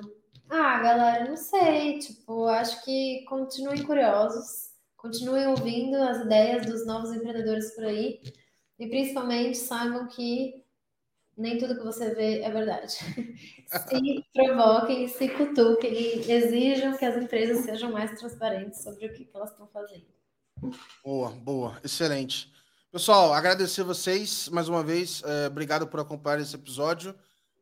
[0.49, 7.13] ah, galera, não sei, tipo, acho que continuem curiosos, continuem ouvindo as ideias dos novos
[7.13, 8.21] empreendedores por aí.
[8.79, 10.65] E principalmente saibam que
[11.37, 12.93] nem tudo que você vê é verdade.
[13.67, 19.29] se provoquem, se cutuquem e exijam que as empresas sejam mais transparentes sobre o que
[19.35, 20.07] elas estão fazendo.
[21.05, 22.53] Boa, boa, excelente.
[22.91, 25.23] Pessoal, agradecer vocês mais uma vez.
[25.25, 27.15] É, obrigado por acompanhar esse episódio.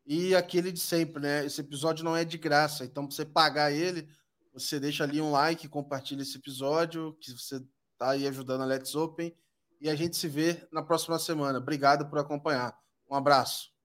[0.06, 1.44] E aquele de sempre, né?
[1.44, 4.08] Esse episódio não é de graça, então, para você pagar ele,
[4.54, 7.56] você deixa ali um like, compartilha esse episódio, que você
[7.92, 9.34] está aí ajudando a Let's Open
[9.80, 11.58] e a gente se vê na próxima semana.
[11.58, 12.76] Obrigado por acompanhar.
[13.10, 13.75] Um abraço.